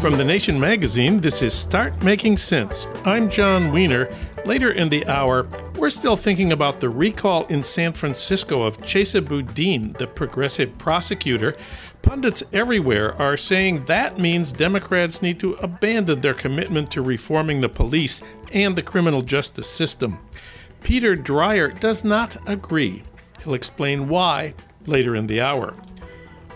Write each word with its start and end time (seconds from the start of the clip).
From 0.00 0.16
The 0.16 0.24
Nation 0.24 0.58
magazine, 0.58 1.20
this 1.20 1.42
is 1.42 1.52
Start 1.52 2.00
Making 2.04 2.36
Sense. 2.36 2.86
I'm 3.04 3.28
Jon 3.28 3.72
Wiener. 3.72 4.08
Later 4.44 4.70
in 4.70 4.88
the 4.88 5.04
hour, 5.08 5.48
we're 5.76 5.90
still 5.90 6.16
thinking 6.16 6.52
about 6.52 6.78
the 6.78 6.88
recall 6.88 7.44
in 7.46 7.62
San 7.62 7.92
Francisco 7.92 8.62
of 8.62 8.78
Chesa 8.82 9.20
Boudin, 9.20 9.94
the 9.98 10.06
progressive 10.06 10.78
prosecutor. 10.78 11.56
Pundits 12.02 12.44
everywhere 12.52 13.14
are 13.20 13.36
saying 13.36 13.84
that 13.86 14.18
means 14.18 14.52
Democrats 14.52 15.22
need 15.22 15.40
to 15.40 15.54
abandon 15.54 16.20
their 16.20 16.34
commitment 16.34 16.92
to 16.92 17.02
reforming 17.02 17.60
the 17.60 17.68
police 17.68 18.22
and 18.52 18.76
the 18.76 18.82
criminal 18.82 19.22
justice 19.22 19.68
system. 19.68 20.20
Peter 20.82 21.16
Dreier 21.16 21.78
does 21.78 22.04
not 22.04 22.36
agree. 22.48 23.02
He'll 23.42 23.54
explain 23.54 24.08
why 24.08 24.54
later 24.86 25.14
in 25.14 25.26
the 25.26 25.40
hour. 25.40 25.74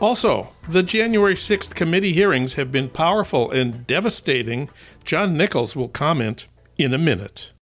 Also, 0.00 0.48
the 0.68 0.82
January 0.82 1.34
6th 1.34 1.74
committee 1.74 2.12
hearings 2.12 2.54
have 2.54 2.72
been 2.72 2.88
powerful 2.88 3.50
and 3.50 3.86
devastating. 3.86 4.68
John 5.04 5.36
Nichols 5.36 5.76
will 5.76 5.88
comment 5.88 6.48
in 6.76 6.92
a 6.92 6.98
minute. 6.98 7.52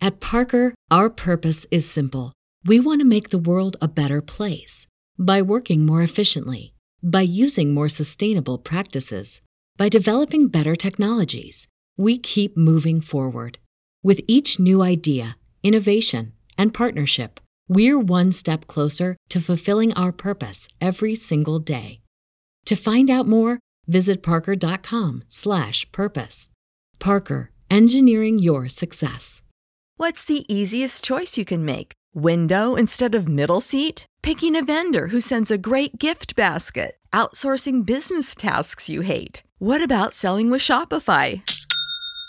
At 0.00 0.20
Parker, 0.20 0.74
our 0.90 1.08
purpose 1.08 1.66
is 1.70 1.88
simple. 1.88 2.32
We 2.64 2.80
want 2.80 3.00
to 3.00 3.06
make 3.06 3.30
the 3.30 3.38
world 3.38 3.76
a 3.80 3.88
better 3.88 4.20
place 4.20 4.86
by 5.18 5.40
working 5.40 5.86
more 5.86 6.02
efficiently, 6.02 6.74
by 7.02 7.22
using 7.22 7.72
more 7.72 7.88
sustainable 7.88 8.58
practices, 8.58 9.40
by 9.76 9.88
developing 9.88 10.48
better 10.48 10.74
technologies. 10.74 11.68
We 11.96 12.18
keep 12.18 12.56
moving 12.56 13.00
forward. 13.00 13.58
With 14.02 14.20
each 14.26 14.58
new 14.58 14.82
idea, 14.82 15.36
innovation, 15.62 16.32
and 16.58 16.74
partnership, 16.74 17.40
we're 17.68 17.98
one 17.98 18.32
step 18.32 18.66
closer 18.66 19.16
to 19.28 19.40
fulfilling 19.40 19.92
our 19.94 20.12
purpose 20.12 20.68
every 20.80 21.14
single 21.14 21.58
day. 21.58 22.00
To 22.66 22.76
find 22.76 23.10
out 23.10 23.26
more, 23.26 23.58
visit 23.86 24.22
parker.com/purpose. 24.22 26.48
Parker, 26.98 27.50
engineering 27.70 28.38
your 28.38 28.68
success. 28.68 29.42
What's 29.96 30.24
the 30.24 30.44
easiest 30.52 31.04
choice 31.04 31.38
you 31.38 31.44
can 31.44 31.64
make? 31.64 31.92
Window 32.14 32.74
instead 32.74 33.14
of 33.14 33.28
middle 33.28 33.60
seat? 33.60 34.06
Picking 34.22 34.56
a 34.56 34.64
vendor 34.64 35.08
who 35.08 35.20
sends 35.20 35.50
a 35.50 35.58
great 35.58 35.98
gift 35.98 36.36
basket? 36.36 36.96
Outsourcing 37.12 37.86
business 37.86 38.34
tasks 38.34 38.88
you 38.88 39.02
hate? 39.02 39.42
What 39.58 39.82
about 39.82 40.12
selling 40.12 40.50
with 40.50 40.60
Shopify? 40.60 41.40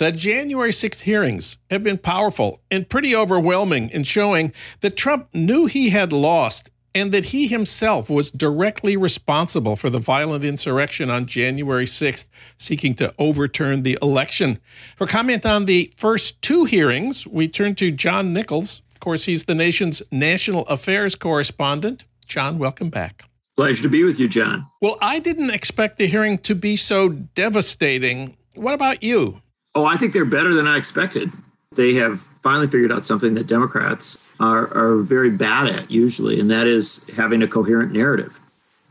The 0.00 0.12
January 0.12 0.70
6th 0.70 1.02
hearings 1.02 1.58
have 1.68 1.82
been 1.82 1.98
powerful 1.98 2.62
and 2.70 2.88
pretty 2.88 3.14
overwhelming 3.14 3.90
in 3.90 4.04
showing 4.04 4.54
that 4.80 4.96
Trump 4.96 5.28
knew 5.34 5.66
he 5.66 5.90
had 5.90 6.10
lost 6.10 6.70
and 6.94 7.12
that 7.12 7.26
he 7.26 7.48
himself 7.48 8.08
was 8.08 8.30
directly 8.30 8.96
responsible 8.96 9.76
for 9.76 9.90
the 9.90 9.98
violent 9.98 10.42
insurrection 10.42 11.10
on 11.10 11.26
January 11.26 11.84
6th, 11.84 12.24
seeking 12.56 12.94
to 12.94 13.12
overturn 13.18 13.82
the 13.82 13.98
election. 14.00 14.58
For 14.96 15.06
comment 15.06 15.44
on 15.44 15.66
the 15.66 15.92
first 15.98 16.40
two 16.40 16.64
hearings, 16.64 17.26
we 17.26 17.46
turn 17.46 17.74
to 17.74 17.90
John 17.90 18.32
Nichols. 18.32 18.80
Of 18.94 19.00
course, 19.00 19.24
he's 19.24 19.44
the 19.44 19.54
nation's 19.54 20.00
national 20.10 20.62
affairs 20.68 21.14
correspondent. 21.14 22.06
John, 22.24 22.56
welcome 22.56 22.88
back. 22.88 23.24
Pleasure 23.54 23.82
to 23.82 23.90
be 23.90 24.02
with 24.04 24.18
you, 24.18 24.28
John. 24.28 24.64
Well, 24.80 24.96
I 25.02 25.18
didn't 25.18 25.50
expect 25.50 25.98
the 25.98 26.06
hearing 26.06 26.38
to 26.38 26.54
be 26.54 26.76
so 26.76 27.10
devastating. 27.10 28.38
What 28.54 28.72
about 28.72 29.02
you? 29.02 29.42
Oh, 29.74 29.84
I 29.84 29.96
think 29.96 30.12
they're 30.12 30.24
better 30.24 30.52
than 30.52 30.66
I 30.66 30.76
expected. 30.76 31.32
They 31.72 31.94
have 31.94 32.20
finally 32.42 32.66
figured 32.66 32.90
out 32.90 33.06
something 33.06 33.34
that 33.34 33.46
Democrats 33.46 34.18
are, 34.40 34.72
are 34.74 34.96
very 34.96 35.30
bad 35.30 35.68
at 35.68 35.90
usually, 35.90 36.40
and 36.40 36.50
that 36.50 36.66
is 36.66 37.08
having 37.16 37.42
a 37.42 37.46
coherent 37.46 37.92
narrative. 37.92 38.40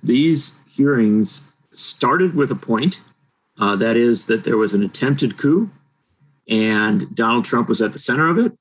These 0.02 0.58
hearings 0.70 1.52
started 1.72 2.36
with 2.36 2.52
a 2.52 2.56
point 2.56 3.02
uh, 3.60 3.76
that 3.76 3.98
is, 3.98 4.28
that 4.28 4.46
there 4.46 4.58
was 4.58 4.74
an 4.74 4.84
attempted 4.84 5.38
coup, 5.38 5.70
and 6.48 7.14
Donald 7.14 7.44
Trump 7.44 7.68
was 7.68 7.82
at 7.82 7.92
the 7.92 8.00
center 8.00 8.28
of 8.30 8.38
it. 8.38 8.54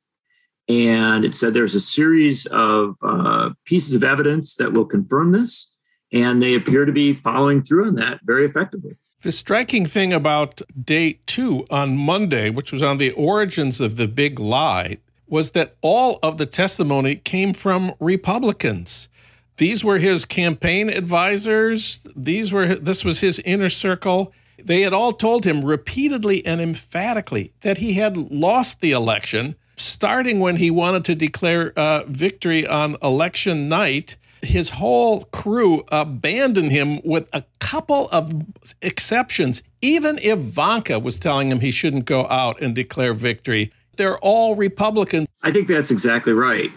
And 0.68 1.24
it 1.24 1.34
said 1.34 1.54
there's 1.54 1.74
a 1.74 1.80
series 1.80 2.44
of 2.46 2.96
uh, 3.02 3.50
pieces 3.64 3.94
of 3.94 4.04
evidence 4.04 4.56
that 4.56 4.72
will 4.72 4.84
confirm 4.84 5.32
this, 5.32 5.74
and 6.12 6.42
they 6.42 6.54
appear 6.54 6.84
to 6.84 6.92
be 6.92 7.14
following 7.14 7.62
through 7.62 7.86
on 7.86 7.94
that 7.94 8.20
very 8.24 8.44
effectively. 8.44 8.98
The 9.22 9.32
striking 9.32 9.84
thing 9.84 10.12
about 10.12 10.62
day 10.80 11.18
two 11.26 11.66
on 11.70 11.96
Monday, 11.96 12.50
which 12.50 12.70
was 12.70 12.82
on 12.82 12.98
the 12.98 13.10
origins 13.10 13.80
of 13.80 13.96
the 13.96 14.06
big 14.06 14.38
lie, 14.38 14.98
was 15.26 15.50
that 15.50 15.74
all 15.80 16.20
of 16.22 16.38
the 16.38 16.46
testimony 16.46 17.16
came 17.16 17.52
from 17.52 17.94
Republicans. 17.98 19.08
These 19.56 19.82
were 19.82 19.98
his 19.98 20.24
campaign 20.24 20.88
advisors. 20.88 21.98
These 22.14 22.52
were 22.52 22.76
this 22.76 23.04
was 23.04 23.18
his 23.18 23.40
inner 23.40 23.70
circle. 23.70 24.32
They 24.56 24.82
had 24.82 24.92
all 24.92 25.12
told 25.12 25.44
him 25.44 25.64
repeatedly 25.64 26.46
and 26.46 26.60
emphatically 26.60 27.52
that 27.62 27.78
he 27.78 27.94
had 27.94 28.16
lost 28.16 28.80
the 28.80 28.92
election, 28.92 29.56
starting 29.76 30.38
when 30.38 30.56
he 30.56 30.70
wanted 30.70 31.04
to 31.06 31.16
declare 31.16 31.72
uh, 31.76 32.04
victory 32.04 32.64
on 32.64 32.96
election 33.02 33.68
night 33.68 34.14
his 34.48 34.70
whole 34.70 35.24
crew 35.26 35.84
abandoned 35.88 36.72
him 36.72 37.00
with 37.04 37.28
a 37.32 37.44
couple 37.60 38.08
of 38.10 38.32
exceptions. 38.82 39.62
Even 39.82 40.18
if 40.18 40.38
Ivanka 40.38 40.98
was 40.98 41.18
telling 41.18 41.52
him 41.52 41.60
he 41.60 41.70
shouldn't 41.70 42.06
go 42.06 42.26
out 42.28 42.60
and 42.60 42.74
declare 42.74 43.14
victory. 43.14 43.72
They're 43.96 44.18
all 44.18 44.56
Republicans. 44.56 45.28
I 45.42 45.52
think 45.52 45.68
that's 45.68 45.90
exactly 45.90 46.32
right. 46.32 46.70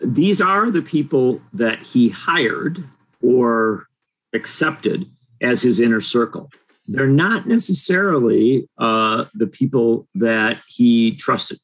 These 0.00 0.40
are 0.40 0.70
the 0.70 0.82
people 0.82 1.40
that 1.52 1.82
he 1.82 2.08
hired 2.08 2.84
or 3.20 3.86
accepted 4.32 5.06
as 5.42 5.62
his 5.62 5.80
inner 5.80 6.00
circle. 6.00 6.50
They're 6.86 7.06
not 7.06 7.46
necessarily 7.46 8.66
uh, 8.78 9.26
the 9.34 9.46
people 9.46 10.08
that 10.14 10.60
he 10.66 11.16
trusted. 11.16 11.58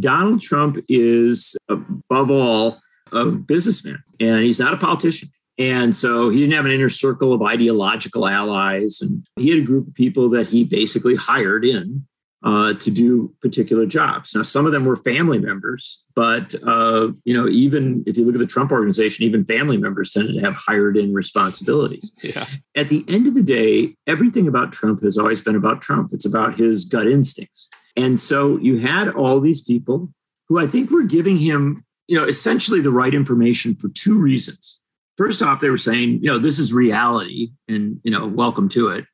Donald 0.00 0.40
Trump 0.40 0.78
is, 0.88 1.56
above 1.68 2.30
all, 2.30 2.80
a 3.14 3.30
businessman 3.30 4.02
and 4.20 4.42
he's 4.42 4.58
not 4.58 4.74
a 4.74 4.76
politician. 4.76 5.28
And 5.56 5.94
so 5.94 6.30
he 6.30 6.40
didn't 6.40 6.54
have 6.54 6.64
an 6.64 6.72
inner 6.72 6.90
circle 6.90 7.32
of 7.32 7.42
ideological 7.42 8.26
allies. 8.26 9.00
And 9.00 9.24
he 9.36 9.50
had 9.50 9.60
a 9.60 9.62
group 9.62 9.86
of 9.86 9.94
people 9.94 10.28
that 10.30 10.48
he 10.48 10.64
basically 10.64 11.14
hired 11.14 11.64
in 11.64 12.06
uh, 12.42 12.74
to 12.74 12.90
do 12.90 13.34
particular 13.40 13.86
jobs. 13.86 14.34
Now, 14.34 14.42
some 14.42 14.66
of 14.66 14.72
them 14.72 14.84
were 14.84 14.96
family 14.96 15.38
members, 15.38 16.04
but 16.14 16.54
uh, 16.66 17.08
you 17.24 17.32
know, 17.32 17.48
even 17.48 18.04
if 18.06 18.18
you 18.18 18.24
look 18.26 18.34
at 18.34 18.40
the 18.40 18.46
Trump 18.46 18.70
organization, 18.70 19.24
even 19.24 19.44
family 19.44 19.78
members 19.78 20.12
tended 20.12 20.34
to 20.34 20.40
have 20.42 20.54
hired 20.54 20.96
in 20.96 21.14
responsibilities. 21.14 22.12
Yeah. 22.22 22.44
At 22.76 22.90
the 22.90 23.04
end 23.08 23.26
of 23.26 23.34
the 23.34 23.42
day, 23.42 23.96
everything 24.06 24.46
about 24.46 24.72
Trump 24.72 25.02
has 25.02 25.16
always 25.16 25.40
been 25.40 25.56
about 25.56 25.80
Trump. 25.80 26.10
It's 26.12 26.26
about 26.26 26.58
his 26.58 26.84
gut 26.84 27.06
instincts. 27.06 27.70
And 27.96 28.20
so 28.20 28.58
you 28.58 28.78
had 28.78 29.08
all 29.08 29.40
these 29.40 29.62
people 29.62 30.12
who 30.48 30.58
I 30.58 30.66
think 30.66 30.90
were 30.90 31.04
giving 31.04 31.38
him 31.38 31.84
you 32.06 32.18
know, 32.18 32.24
essentially 32.24 32.80
the 32.80 32.90
right 32.90 33.14
information 33.14 33.74
for 33.74 33.88
two 33.88 34.20
reasons. 34.20 34.80
First 35.16 35.42
off, 35.42 35.60
they 35.60 35.70
were 35.70 35.78
saying, 35.78 36.20
you 36.22 36.30
know, 36.30 36.38
this 36.38 36.58
is 36.58 36.72
reality 36.72 37.52
and, 37.68 38.00
you 38.02 38.10
know, 38.10 38.26
welcome 38.26 38.68
to 38.70 38.88
it. 38.88 39.06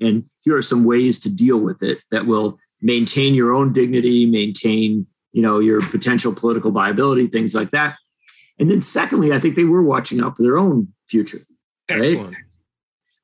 And 0.00 0.24
here 0.40 0.56
are 0.56 0.62
some 0.62 0.84
ways 0.84 1.18
to 1.20 1.30
deal 1.30 1.58
with 1.58 1.82
it 1.82 1.98
that 2.10 2.26
will 2.26 2.58
maintain 2.80 3.34
your 3.34 3.52
own 3.52 3.72
dignity, 3.72 4.26
maintain, 4.26 5.06
you 5.32 5.42
know, 5.42 5.58
your 5.58 5.82
potential 5.82 6.34
political 6.34 6.70
viability, 6.70 7.26
things 7.26 7.54
like 7.54 7.70
that. 7.72 7.96
And 8.58 8.70
then 8.70 8.80
secondly, 8.80 9.32
I 9.32 9.38
think 9.38 9.56
they 9.56 9.64
were 9.64 9.82
watching 9.82 10.22
out 10.22 10.36
for 10.36 10.42
their 10.42 10.58
own 10.58 10.88
future. 11.06 11.40
Excellent. 11.88 12.28
Right? 12.28 12.36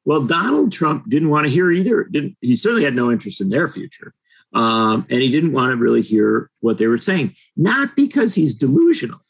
Well, 0.04 0.24
Donald 0.24 0.72
Trump 0.72 1.08
didn't 1.08 1.30
want 1.30 1.46
to 1.46 1.52
hear 1.52 1.70
either. 1.70 2.04
Didn't 2.04 2.36
he 2.40 2.56
certainly 2.56 2.84
had 2.84 2.94
no 2.94 3.10
interest 3.10 3.40
in 3.40 3.50
their 3.50 3.68
future. 3.68 4.14
Um, 4.54 5.06
and 5.10 5.20
he 5.20 5.30
didn't 5.30 5.52
want 5.52 5.72
to 5.72 5.76
really 5.76 6.02
hear 6.02 6.50
what 6.60 6.78
they 6.78 6.86
were 6.86 6.98
saying, 6.98 7.34
not 7.56 7.94
because 7.94 8.34
he's 8.34 8.54
delusional, 8.54 9.20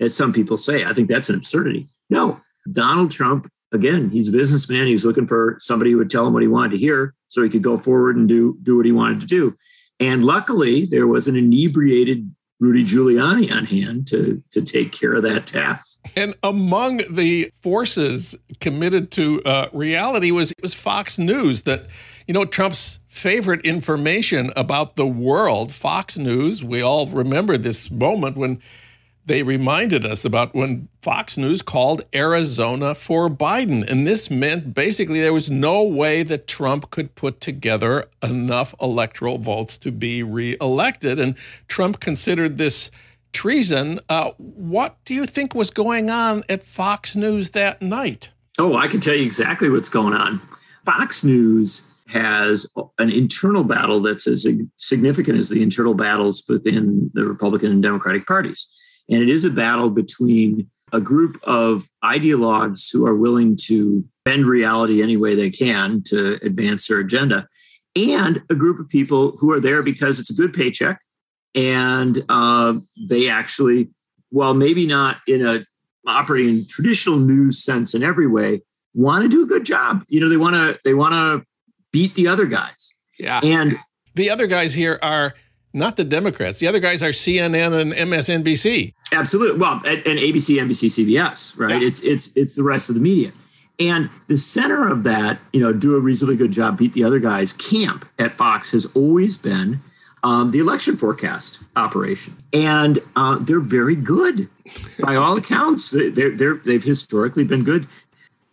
as 0.00 0.14
some 0.14 0.32
people 0.32 0.58
say. 0.58 0.84
I 0.84 0.92
think 0.92 1.08
that's 1.08 1.30
an 1.30 1.36
absurdity. 1.36 1.86
No, 2.10 2.40
Donald 2.70 3.10
Trump, 3.10 3.48
again, 3.72 4.10
he's 4.10 4.28
a 4.28 4.32
businessman. 4.32 4.86
He 4.86 4.92
was 4.92 5.06
looking 5.06 5.26
for 5.26 5.56
somebody 5.60 5.92
who 5.92 5.98
would 5.98 6.10
tell 6.10 6.26
him 6.26 6.34
what 6.34 6.42
he 6.42 6.48
wanted 6.48 6.72
to 6.72 6.78
hear 6.78 7.14
so 7.28 7.42
he 7.42 7.48
could 7.48 7.62
go 7.62 7.78
forward 7.78 8.16
and 8.16 8.28
do, 8.28 8.58
do 8.62 8.76
what 8.76 8.86
he 8.86 8.92
wanted 8.92 9.20
to 9.20 9.26
do. 9.26 9.56
And 9.98 10.24
luckily, 10.24 10.84
there 10.84 11.06
was 11.06 11.28
an 11.28 11.36
inebriated 11.36 12.30
Rudy 12.60 12.84
Giuliani 12.84 13.54
on 13.54 13.64
hand 13.66 14.06
to 14.08 14.42
to 14.52 14.62
take 14.62 14.92
care 14.92 15.12
of 15.14 15.22
that 15.24 15.46
task. 15.46 15.98
And 16.16 16.34
among 16.42 17.02
the 17.10 17.50
forces 17.60 18.34
committed 18.60 19.10
to 19.12 19.42
uh, 19.44 19.68
reality 19.72 20.30
was 20.30 20.52
was 20.62 20.72
Fox 20.72 21.18
News. 21.18 21.62
That 21.62 21.88
you 22.26 22.34
know 22.34 22.44
Trump's 22.44 23.00
favorite 23.14 23.64
information 23.64 24.52
about 24.56 24.96
the 24.96 25.06
world, 25.06 25.72
Fox 25.72 26.18
News. 26.18 26.64
We 26.64 26.82
all 26.82 27.06
remember 27.06 27.56
this 27.56 27.88
moment 27.88 28.36
when 28.36 28.60
they 29.24 29.44
reminded 29.44 30.04
us 30.04 30.24
about 30.24 30.52
when 30.52 30.88
Fox 31.00 31.36
News 31.36 31.62
called 31.62 32.02
Arizona 32.12 32.92
for 32.92 33.30
Biden. 33.30 33.88
And 33.88 34.04
this 34.04 34.30
meant 34.30 34.74
basically 34.74 35.20
there 35.20 35.32
was 35.32 35.48
no 35.48 35.84
way 35.84 36.24
that 36.24 36.48
Trump 36.48 36.90
could 36.90 37.14
put 37.14 37.40
together 37.40 38.06
enough 38.20 38.74
electoral 38.82 39.38
votes 39.38 39.78
to 39.78 39.92
be 39.92 40.24
reelected. 40.24 41.20
And 41.20 41.36
Trump 41.68 42.00
considered 42.00 42.58
this 42.58 42.90
treason. 43.32 44.00
Uh, 44.08 44.32
what 44.38 44.96
do 45.04 45.14
you 45.14 45.24
think 45.24 45.54
was 45.54 45.70
going 45.70 46.10
on 46.10 46.42
at 46.48 46.64
Fox 46.64 47.14
News 47.14 47.50
that 47.50 47.80
night? 47.80 48.30
Oh, 48.58 48.76
I 48.76 48.88
can 48.88 49.00
tell 49.00 49.14
you 49.14 49.24
exactly 49.24 49.70
what's 49.70 49.88
going 49.88 50.14
on. 50.14 50.42
Fox 50.84 51.22
News 51.22 51.84
has 52.08 52.66
an 52.98 53.10
internal 53.10 53.64
battle 53.64 54.00
that's 54.00 54.26
as 54.26 54.46
significant 54.76 55.38
as 55.38 55.48
the 55.48 55.62
internal 55.62 55.94
battles 55.94 56.44
within 56.48 57.10
the 57.14 57.24
Republican 57.24 57.70
and 57.70 57.82
Democratic 57.82 58.26
parties. 58.26 58.68
And 59.10 59.22
it 59.22 59.28
is 59.28 59.44
a 59.44 59.50
battle 59.50 59.90
between 59.90 60.68
a 60.92 61.00
group 61.00 61.38
of 61.44 61.88
ideologues 62.04 62.90
who 62.92 63.06
are 63.06 63.16
willing 63.16 63.56
to 63.62 64.04
bend 64.24 64.46
reality 64.46 65.02
any 65.02 65.16
way 65.16 65.34
they 65.34 65.50
can 65.50 66.02
to 66.06 66.38
advance 66.42 66.88
their 66.88 67.00
agenda, 67.00 67.48
and 67.96 68.42
a 68.50 68.54
group 68.54 68.78
of 68.78 68.88
people 68.88 69.36
who 69.38 69.52
are 69.52 69.60
there 69.60 69.82
because 69.82 70.18
it's 70.18 70.30
a 70.30 70.34
good 70.34 70.52
paycheck. 70.52 71.00
And 71.54 72.18
uh, 72.28 72.74
they 73.08 73.28
actually, 73.28 73.90
well, 74.30 74.54
maybe 74.54 74.86
not 74.86 75.18
in 75.28 75.44
a 75.46 75.60
operating 76.06 76.58
in 76.58 76.66
traditional 76.68 77.18
news 77.18 77.62
sense 77.62 77.94
in 77.94 78.02
every 78.02 78.26
way, 78.26 78.62
want 78.94 79.22
to 79.22 79.28
do 79.28 79.42
a 79.42 79.46
good 79.46 79.64
job. 79.64 80.04
You 80.08 80.20
know, 80.20 80.28
they 80.28 80.36
want 80.36 80.54
to 80.54 80.78
they 80.84 80.94
want 80.94 81.14
to 81.14 81.46
beat 81.94 82.16
the 82.16 82.26
other 82.26 82.44
guys. 82.44 82.92
Yeah. 83.20 83.40
And 83.44 83.78
the 84.16 84.28
other 84.28 84.48
guys 84.48 84.74
here 84.74 84.98
are 85.00 85.32
not 85.72 85.94
the 85.94 86.02
Democrats. 86.02 86.58
The 86.58 86.66
other 86.66 86.80
guys 86.80 87.04
are 87.04 87.10
CNN 87.10 87.80
and 87.80 87.92
MSNBC. 87.92 88.92
Absolutely. 89.12 89.58
Well, 89.60 89.74
and, 89.86 90.02
ABC, 90.04 90.58
NBC, 90.58 91.06
CBS, 91.06 91.56
right? 91.56 91.80
Yeah. 91.80 91.86
It's 91.86 92.00
it's 92.00 92.30
it's 92.34 92.56
the 92.56 92.64
rest 92.64 92.88
of 92.88 92.96
the 92.96 93.00
media. 93.00 93.30
And 93.78 94.10
the 94.26 94.36
center 94.36 94.88
of 94.88 95.04
that, 95.04 95.38
you 95.52 95.60
know, 95.60 95.72
do 95.72 95.94
a 95.96 96.00
reasonably 96.00 96.36
good 96.36 96.50
job, 96.50 96.78
beat 96.78 96.94
the 96.94 97.04
other 97.04 97.20
guys. 97.20 97.52
Camp 97.52 98.08
at 98.18 98.32
Fox 98.32 98.72
has 98.72 98.86
always 98.94 99.38
been 99.38 99.80
um, 100.24 100.50
the 100.50 100.58
election 100.58 100.96
forecast 100.96 101.60
operation, 101.76 102.36
and 102.52 102.98
uh, 103.14 103.38
they're 103.38 103.60
very 103.60 103.94
good 103.94 104.48
by 104.98 105.14
all 105.14 105.36
accounts. 105.36 105.92
They're, 105.92 106.30
they're 106.30 106.54
they've 106.56 106.82
historically 106.82 107.44
been 107.44 107.62
good. 107.62 107.86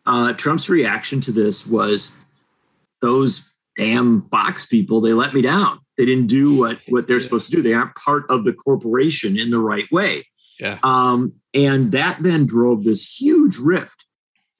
Uh, 0.05 0.33
Trump's 0.33 0.69
reaction 0.69 1.21
to 1.21 1.31
this 1.31 1.67
was 1.67 2.17
those 3.01 3.51
damn 3.77 4.27
Fox 4.29 4.65
people. 4.65 5.01
They 5.01 5.13
let 5.13 5.33
me 5.33 5.41
down 5.41 5.81
they 6.01 6.05
didn't 6.05 6.27
do 6.27 6.57
what 6.57 6.79
what 6.87 7.07
they're 7.07 7.19
supposed 7.19 7.51
to 7.51 7.55
do. 7.55 7.61
They 7.61 7.75
aren't 7.75 7.93
part 7.93 8.25
of 8.27 8.43
the 8.43 8.53
corporation 8.53 9.37
in 9.37 9.51
the 9.51 9.59
right 9.59 9.85
way. 9.91 10.25
Yeah. 10.59 10.79
Um, 10.81 11.33
and 11.53 11.91
that 11.91 12.17
then 12.21 12.47
drove 12.47 12.85
this 12.85 13.21
huge 13.21 13.57
rift 13.57 14.07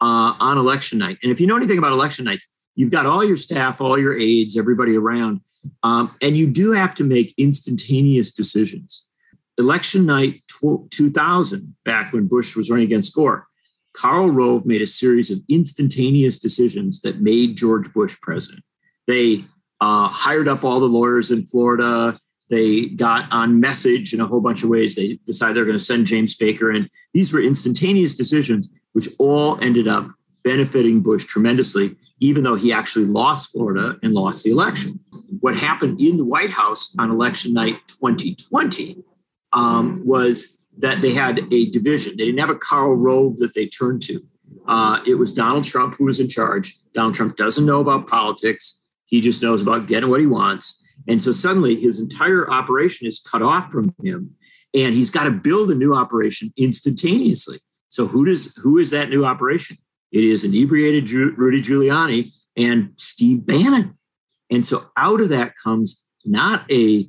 uh, 0.02 0.36
on 0.40 0.60
election 0.60 1.00
night. 1.00 1.18
And 1.24 1.32
if 1.32 1.42
you 1.42 1.48
know 1.48 1.58
anything 1.58 1.80
about 1.80 1.94
election 1.94 2.26
nights, 2.26 2.48
you've 2.76 2.92
got 2.92 3.08
all 3.08 3.24
your 3.24 3.38
staff, 3.38 3.82
all 3.82 3.98
your 3.98 4.16
aides, 4.16 4.56
everybody 4.56 4.96
around, 4.96 5.42
um, 5.82 6.14
and 6.22 6.38
you 6.38 6.46
do 6.46 6.74
have 6.74 6.94
to 6.96 7.04
make 7.04 7.34
instantaneous 7.40 8.32
decisions. 8.32 9.08
Election 9.58 10.06
night 10.06 10.44
2000, 10.92 11.76
back 11.86 12.14
when 12.14 12.28
Bush 12.28 12.56
was 12.56 12.70
running 12.70 12.86
against 12.86 13.16
Gore, 13.16 13.48
Karl 13.94 14.30
Rove 14.30 14.66
made 14.66 14.82
a 14.82 14.88
series 14.88 15.32
of 15.32 15.40
instantaneous 15.50 16.38
decisions 16.38 17.02
that 17.02 17.22
made 17.22 17.58
George 17.58 17.92
Bush 17.94 18.18
president. 18.22 18.64
They 19.08 19.44
uh, 19.82 20.08
hired 20.08 20.48
up 20.48 20.64
all 20.64 20.80
the 20.80 20.86
lawyers 20.86 21.32
in 21.32 21.46
Florida. 21.46 22.18
They 22.50 22.90
got 22.90 23.32
on 23.32 23.60
message 23.60 24.14
in 24.14 24.22
a 24.22 24.28
whole 24.28 24.42
bunch 24.42 24.64
of 24.64 24.70
ways. 24.70 24.96
They 24.96 25.20
decided 25.26 25.56
they're 25.56 25.66
going 25.66 25.78
to 25.78 25.84
send 25.84 26.08
James 26.08 26.36
Baker 26.36 26.72
in. 26.72 26.90
These 27.14 27.34
were 27.34 27.42
instantaneous 27.42 28.14
decisions, 28.14 28.70
which 28.94 29.10
all 29.20 29.60
ended 29.62 29.88
up 29.88 30.10
benefiting 30.44 31.02
Bush 31.02 31.26
tremendously, 31.26 31.96
even 32.20 32.44
though 32.44 32.56
he 32.56 32.72
actually 32.72 33.06
lost 33.06 33.52
Florida 33.52 33.98
and 34.04 34.14
lost 34.14 34.44
the 34.44 34.52
election. 34.52 35.00
What 35.40 35.56
happened 35.56 36.02
in 36.02 36.18
the 36.18 36.26
White 36.26 36.50
House 36.50 36.94
on 37.00 37.10
election 37.10 37.54
night 37.54 37.78
2020 37.88 39.04
um, 39.54 40.02
was 40.06 40.58
that 40.82 41.02
they 41.02 41.14
had 41.14 41.40
a 41.52 41.70
division. 41.70 42.16
They 42.18 42.26
didn't 42.26 42.40
have 42.40 42.50
a 42.50 42.56
Karl 42.56 42.96
Rove 42.96 43.38
that 43.38 43.54
they 43.54 43.68
turned 43.68 44.02
to. 44.04 44.20
Uh, 44.68 45.00
it 45.08 45.16
was 45.16 45.34
Donald 45.34 45.64
Trump 45.64 45.96
who 45.96 46.06
was 46.06 46.20
in 46.20 46.30
charge. 46.30 46.78
Donald 46.94 47.16
Trump 47.16 47.36
doesn't 47.38 47.66
know 47.66 47.80
about 47.80 48.08
politics. 48.08 48.84
He 49.06 49.22
just 49.22 49.42
knows 49.42 49.62
about 49.62 49.88
getting 49.88 50.10
what 50.10 50.20
he 50.20 50.26
wants. 50.26 50.82
And 51.08 51.22
so 51.22 51.32
suddenly 51.32 51.76
his 51.76 52.00
entire 52.00 52.50
operation 52.50 53.08
is 53.08 53.20
cut 53.20 53.42
off 53.42 53.72
from 53.72 53.94
him 54.04 54.36
and 54.74 54.96
he's 54.96 55.12
got 55.12 55.26
to 55.26 55.32
build 55.32 55.72
a 55.72 55.76
new 55.76 55.96
operation 55.96 56.54
instantaneously. 56.58 57.58
So 57.90 58.08
who 58.08 58.26
does 58.26 58.56
who 58.58 58.78
is 58.78 58.92
that 58.92 59.10
new 59.10 59.26
operation? 59.26 59.78
It 60.12 60.24
is 60.24 60.44
inebriated 60.44 61.10
Rudy 61.12 61.62
Giuliani 61.62 62.32
and 62.58 62.94
Steve 62.98 63.46
Bannon. 63.46 63.98
And 64.50 64.66
so 64.66 64.90
out 64.98 65.22
of 65.22 65.30
that 65.30 65.54
comes 65.62 66.06
not 66.26 66.70
a, 66.70 67.06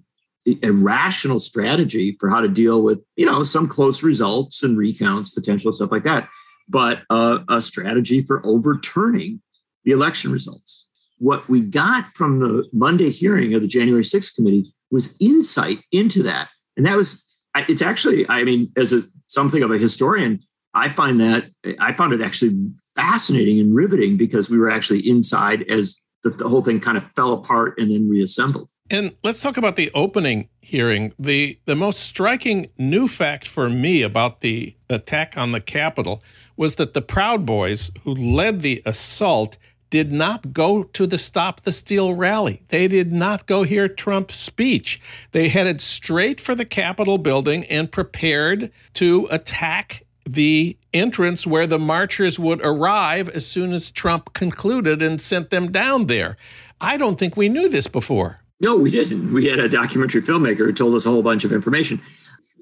a 0.62 0.70
rational 0.70 1.38
strategy 1.38 2.16
for 2.18 2.28
how 2.28 2.40
to 2.40 2.48
deal 2.48 2.82
with, 2.82 3.00
you 3.16 3.26
know, 3.26 3.44
some 3.44 3.68
close 3.68 4.02
results 4.02 4.62
and 4.62 4.76
recounts, 4.76 5.30
potential 5.30 5.72
stuff 5.72 5.92
like 5.92 6.04
that, 6.04 6.28
but 6.68 7.02
a 7.10 7.62
strategy 7.62 8.22
for 8.22 8.44
overturning 8.44 9.40
the 9.84 9.92
election 9.92 10.32
results 10.32 10.88
what 11.22 11.48
we 11.48 11.60
got 11.60 12.04
from 12.14 12.40
the 12.40 12.68
Monday 12.72 13.08
hearing 13.08 13.54
of 13.54 13.62
the 13.62 13.68
January 13.68 14.02
6th 14.02 14.34
committee 14.34 14.74
was 14.90 15.16
insight 15.20 15.78
into 15.92 16.20
that. 16.24 16.48
And 16.76 16.84
that 16.84 16.96
was, 16.96 17.24
it's 17.54 17.80
actually, 17.80 18.28
I 18.28 18.42
mean, 18.42 18.72
as 18.76 18.92
a 18.92 19.04
something 19.28 19.62
of 19.62 19.70
a 19.70 19.78
historian, 19.78 20.40
I 20.74 20.88
find 20.88 21.20
that 21.20 21.48
I 21.78 21.92
found 21.92 22.12
it 22.12 22.20
actually 22.20 22.56
fascinating 22.96 23.60
and 23.60 23.72
riveting 23.72 24.16
because 24.16 24.50
we 24.50 24.58
were 24.58 24.68
actually 24.68 25.08
inside 25.08 25.62
as 25.70 26.04
the, 26.24 26.30
the 26.30 26.48
whole 26.48 26.62
thing 26.62 26.80
kind 26.80 26.98
of 26.98 27.08
fell 27.14 27.34
apart 27.34 27.78
and 27.78 27.92
then 27.92 28.08
reassembled. 28.08 28.68
And 28.92 29.16
let's 29.24 29.40
talk 29.40 29.56
about 29.56 29.76
the 29.76 29.90
opening 29.94 30.50
hearing. 30.60 31.14
The 31.18 31.58
the 31.64 31.74
most 31.74 32.00
striking 32.00 32.68
new 32.76 33.08
fact 33.08 33.48
for 33.48 33.70
me 33.70 34.02
about 34.02 34.42
the 34.42 34.76
attack 34.90 35.32
on 35.34 35.52
the 35.52 35.62
Capitol 35.62 36.22
was 36.58 36.74
that 36.74 36.92
the 36.92 37.00
Proud 37.00 37.46
Boys 37.46 37.90
who 38.02 38.14
led 38.14 38.60
the 38.60 38.82
assault 38.84 39.56
did 39.88 40.12
not 40.12 40.52
go 40.52 40.82
to 40.82 41.06
the 41.06 41.16
Stop 41.16 41.62
the 41.62 41.72
Steal 41.72 42.12
rally. 42.12 42.64
They 42.68 42.86
did 42.86 43.14
not 43.14 43.46
go 43.46 43.62
hear 43.62 43.88
Trump's 43.88 44.36
speech. 44.36 45.00
They 45.32 45.48
headed 45.48 45.80
straight 45.80 46.38
for 46.38 46.54
the 46.54 46.66
Capitol 46.66 47.16
building 47.16 47.64
and 47.64 47.90
prepared 47.90 48.70
to 48.94 49.26
attack 49.30 50.04
the 50.28 50.76
entrance 50.92 51.46
where 51.46 51.66
the 51.66 51.78
marchers 51.78 52.38
would 52.38 52.60
arrive 52.62 53.30
as 53.30 53.46
soon 53.46 53.72
as 53.72 53.90
Trump 53.90 54.34
concluded 54.34 55.00
and 55.00 55.18
sent 55.18 55.48
them 55.48 55.72
down 55.72 56.08
there. 56.08 56.36
I 56.78 56.98
don't 56.98 57.18
think 57.18 57.38
we 57.38 57.48
knew 57.48 57.70
this 57.70 57.86
before. 57.86 58.41
No, 58.62 58.76
we 58.76 58.90
didn't. 58.90 59.32
We 59.32 59.46
had 59.46 59.58
a 59.58 59.68
documentary 59.68 60.22
filmmaker 60.22 60.58
who 60.58 60.72
told 60.72 60.94
us 60.94 61.04
a 61.04 61.10
whole 61.10 61.22
bunch 61.22 61.44
of 61.44 61.52
information. 61.52 62.00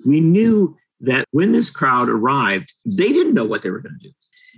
We 0.06 0.20
knew 0.20 0.76
that 1.00 1.26
when 1.30 1.52
this 1.52 1.68
crowd 1.68 2.08
arrived, 2.08 2.72
they 2.86 3.12
didn't 3.12 3.34
know 3.34 3.44
what 3.44 3.62
they 3.62 3.70
were 3.70 3.80
going 3.80 3.98
to 4.00 4.08
do. 4.08 4.14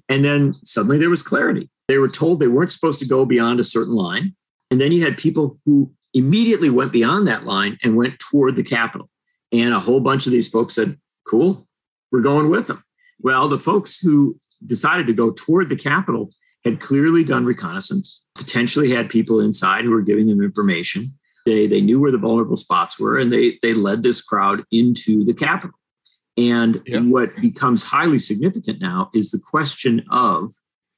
And 0.08 0.24
then 0.24 0.54
suddenly 0.64 0.98
there 0.98 1.10
was 1.10 1.22
clarity. 1.22 1.68
They 1.88 1.98
were 1.98 2.08
told 2.08 2.38
they 2.38 2.46
weren't 2.46 2.70
supposed 2.70 3.00
to 3.00 3.06
go 3.06 3.26
beyond 3.26 3.58
a 3.58 3.64
certain 3.64 3.94
line. 3.94 4.36
And 4.70 4.80
then 4.80 4.92
you 4.92 5.04
had 5.04 5.18
people 5.18 5.58
who 5.66 5.92
immediately 6.14 6.70
went 6.70 6.92
beyond 6.92 7.26
that 7.26 7.44
line 7.44 7.76
and 7.82 7.96
went 7.96 8.18
toward 8.18 8.54
the 8.54 8.62
Capitol. 8.62 9.10
And 9.50 9.74
a 9.74 9.80
whole 9.80 10.00
bunch 10.00 10.26
of 10.26 10.32
these 10.32 10.48
folks 10.48 10.74
said, 10.74 10.96
Cool, 11.26 11.66
we're 12.10 12.20
going 12.20 12.50
with 12.50 12.68
them. 12.68 12.84
Well, 13.20 13.48
the 13.48 13.58
folks 13.58 13.98
who 13.98 14.38
decided 14.64 15.06
to 15.08 15.12
go 15.12 15.32
toward 15.32 15.68
the 15.68 15.76
Capitol 15.76 16.30
had 16.64 16.80
clearly 16.80 17.24
done 17.24 17.44
reconnaissance, 17.44 18.24
potentially 18.36 18.90
had 18.90 19.10
people 19.10 19.40
inside 19.40 19.84
who 19.84 19.90
were 19.90 20.02
giving 20.02 20.26
them 20.28 20.42
information. 20.42 21.12
They, 21.44 21.66
they 21.66 21.80
knew 21.80 22.00
where 22.00 22.12
the 22.12 22.18
vulnerable 22.18 22.56
spots 22.56 22.98
were, 22.98 23.18
and 23.18 23.32
they, 23.32 23.58
they 23.62 23.74
led 23.74 24.02
this 24.02 24.22
crowd 24.22 24.62
into 24.70 25.24
the 25.24 25.34
Capitol. 25.34 25.76
And 26.36 26.80
yeah. 26.86 27.00
what 27.00 27.36
becomes 27.40 27.82
highly 27.82 28.18
significant 28.18 28.80
now 28.80 29.10
is 29.12 29.30
the 29.30 29.40
question 29.40 30.04
of 30.10 30.52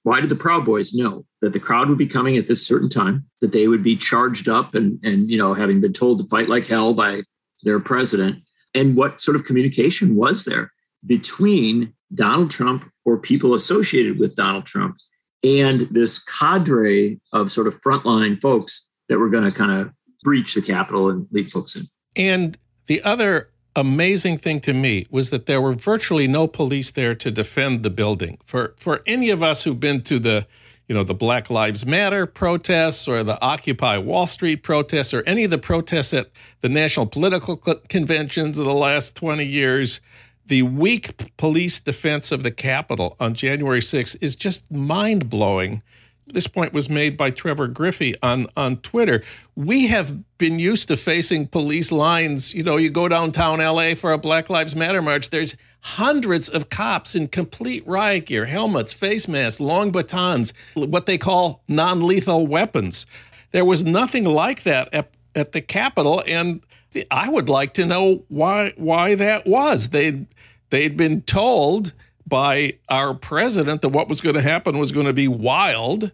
why 0.04 0.20
did 0.20 0.28
the 0.28 0.36
Proud 0.36 0.64
Boys 0.64 0.94
know 0.94 1.24
that 1.40 1.54
the 1.54 1.60
crowd 1.60 1.88
would 1.88 1.98
be 1.98 2.06
coming 2.06 2.36
at 2.36 2.46
this 2.46 2.64
certain 2.64 2.90
time, 2.90 3.24
that 3.40 3.52
they 3.52 3.66
would 3.68 3.82
be 3.82 3.96
charged 3.96 4.48
up 4.48 4.74
and, 4.74 5.00
and 5.02 5.30
you 5.30 5.38
know, 5.38 5.54
having 5.54 5.80
been 5.80 5.94
told 5.94 6.18
to 6.20 6.26
fight 6.28 6.48
like 6.48 6.66
hell 6.66 6.94
by 6.94 7.22
their 7.62 7.80
president? 7.80 8.42
And 8.74 8.96
what 8.96 9.20
sort 9.20 9.34
of 9.34 9.44
communication 9.44 10.14
was 10.14 10.44
there 10.44 10.72
between 11.06 11.94
Donald 12.14 12.50
Trump 12.50 12.90
or 13.04 13.18
people 13.18 13.54
associated 13.54 14.18
with 14.18 14.36
Donald 14.36 14.66
Trump 14.66 14.96
and 15.42 15.82
this 15.90 16.22
cadre 16.22 17.20
of 17.32 17.52
sort 17.52 17.66
of 17.66 17.80
frontline 17.80 18.40
folks 18.40 18.90
that 19.08 19.18
were 19.18 19.28
going 19.28 19.44
to 19.44 19.52
kind 19.52 19.72
of 19.72 19.92
breach 20.24 20.54
the 20.54 20.62
Capitol 20.62 21.08
and 21.08 21.28
lead 21.30 21.52
folks 21.52 21.76
in? 21.76 21.86
And 22.16 22.58
the 22.86 23.00
other 23.02 23.50
amazing 23.76 24.38
thing 24.38 24.60
to 24.60 24.72
me 24.72 25.06
was 25.10 25.30
that 25.30 25.46
there 25.46 25.60
were 25.60 25.74
virtually 25.74 26.26
no 26.26 26.46
police 26.46 26.90
there 26.90 27.14
to 27.14 27.30
defend 27.30 27.82
the 27.82 27.90
building. 27.90 28.38
For 28.44 28.74
for 28.78 29.02
any 29.06 29.30
of 29.30 29.42
us 29.42 29.62
who've 29.62 29.78
been 29.78 30.02
to 30.02 30.18
the 30.18 30.46
you 30.88 30.94
know 30.94 31.02
the 31.02 31.14
Black 31.14 31.50
Lives 31.50 31.86
Matter 31.86 32.26
protests 32.26 33.08
or 33.08 33.22
the 33.22 33.40
Occupy 33.40 33.98
Wall 33.98 34.26
Street 34.26 34.62
protests 34.62 35.14
or 35.14 35.22
any 35.22 35.44
of 35.44 35.50
the 35.50 35.58
protests 35.58 36.12
at 36.12 36.30
the 36.60 36.68
national 36.68 37.06
political 37.06 37.56
conventions 37.56 38.58
of 38.58 38.64
the 38.64 38.74
last 38.74 39.14
20 39.16 39.44
years, 39.44 40.00
the 40.46 40.62
weak 40.62 41.36
police 41.36 41.80
defense 41.80 42.30
of 42.30 42.42
the 42.42 42.50
Capitol 42.50 43.16
on 43.18 43.34
January 43.34 43.80
6th 43.80 44.16
is 44.20 44.36
just 44.36 44.70
mind 44.70 45.30
blowing 45.30 45.82
this 46.26 46.46
point 46.46 46.72
was 46.72 46.88
made 46.88 47.16
by 47.16 47.30
Trevor 47.30 47.68
Griffey 47.68 48.14
on, 48.22 48.46
on 48.56 48.78
Twitter. 48.78 49.22
We 49.54 49.86
have 49.88 50.38
been 50.38 50.58
used 50.58 50.88
to 50.88 50.96
facing 50.96 51.48
police 51.48 51.92
lines. 51.92 52.54
You 52.54 52.62
know, 52.62 52.76
you 52.76 52.90
go 52.90 53.08
downtown 53.08 53.58
LA 53.58 53.94
for 53.94 54.12
a 54.12 54.18
Black 54.18 54.48
Lives 54.48 54.74
Matter 54.74 55.02
march, 55.02 55.30
there's 55.30 55.56
hundreds 55.80 56.48
of 56.48 56.70
cops 56.70 57.14
in 57.14 57.28
complete 57.28 57.86
riot 57.86 58.26
gear, 58.26 58.46
helmets, 58.46 58.92
face 58.92 59.28
masks, 59.28 59.60
long 59.60 59.92
batons, 59.92 60.54
what 60.74 61.06
they 61.06 61.18
call 61.18 61.62
non 61.68 62.06
lethal 62.06 62.46
weapons. 62.46 63.06
There 63.50 63.64
was 63.64 63.84
nothing 63.84 64.24
like 64.24 64.62
that 64.64 64.92
at, 64.92 65.10
at 65.34 65.52
the 65.52 65.60
Capitol. 65.60 66.22
And 66.26 66.62
I 67.10 67.28
would 67.28 67.48
like 67.48 67.74
to 67.74 67.86
know 67.86 68.24
why 68.28 68.72
why 68.76 69.14
that 69.14 69.46
was. 69.46 69.90
They'd 69.90 70.26
they'd 70.70 70.96
been 70.96 71.22
told 71.22 71.92
by 72.26 72.78
our 72.88 73.14
president 73.14 73.82
that 73.82 73.90
what 73.90 74.08
was 74.08 74.20
going 74.20 74.34
to 74.34 74.42
happen 74.42 74.78
was 74.78 74.92
going 74.92 75.06
to 75.06 75.12
be 75.12 75.28
wild. 75.28 76.10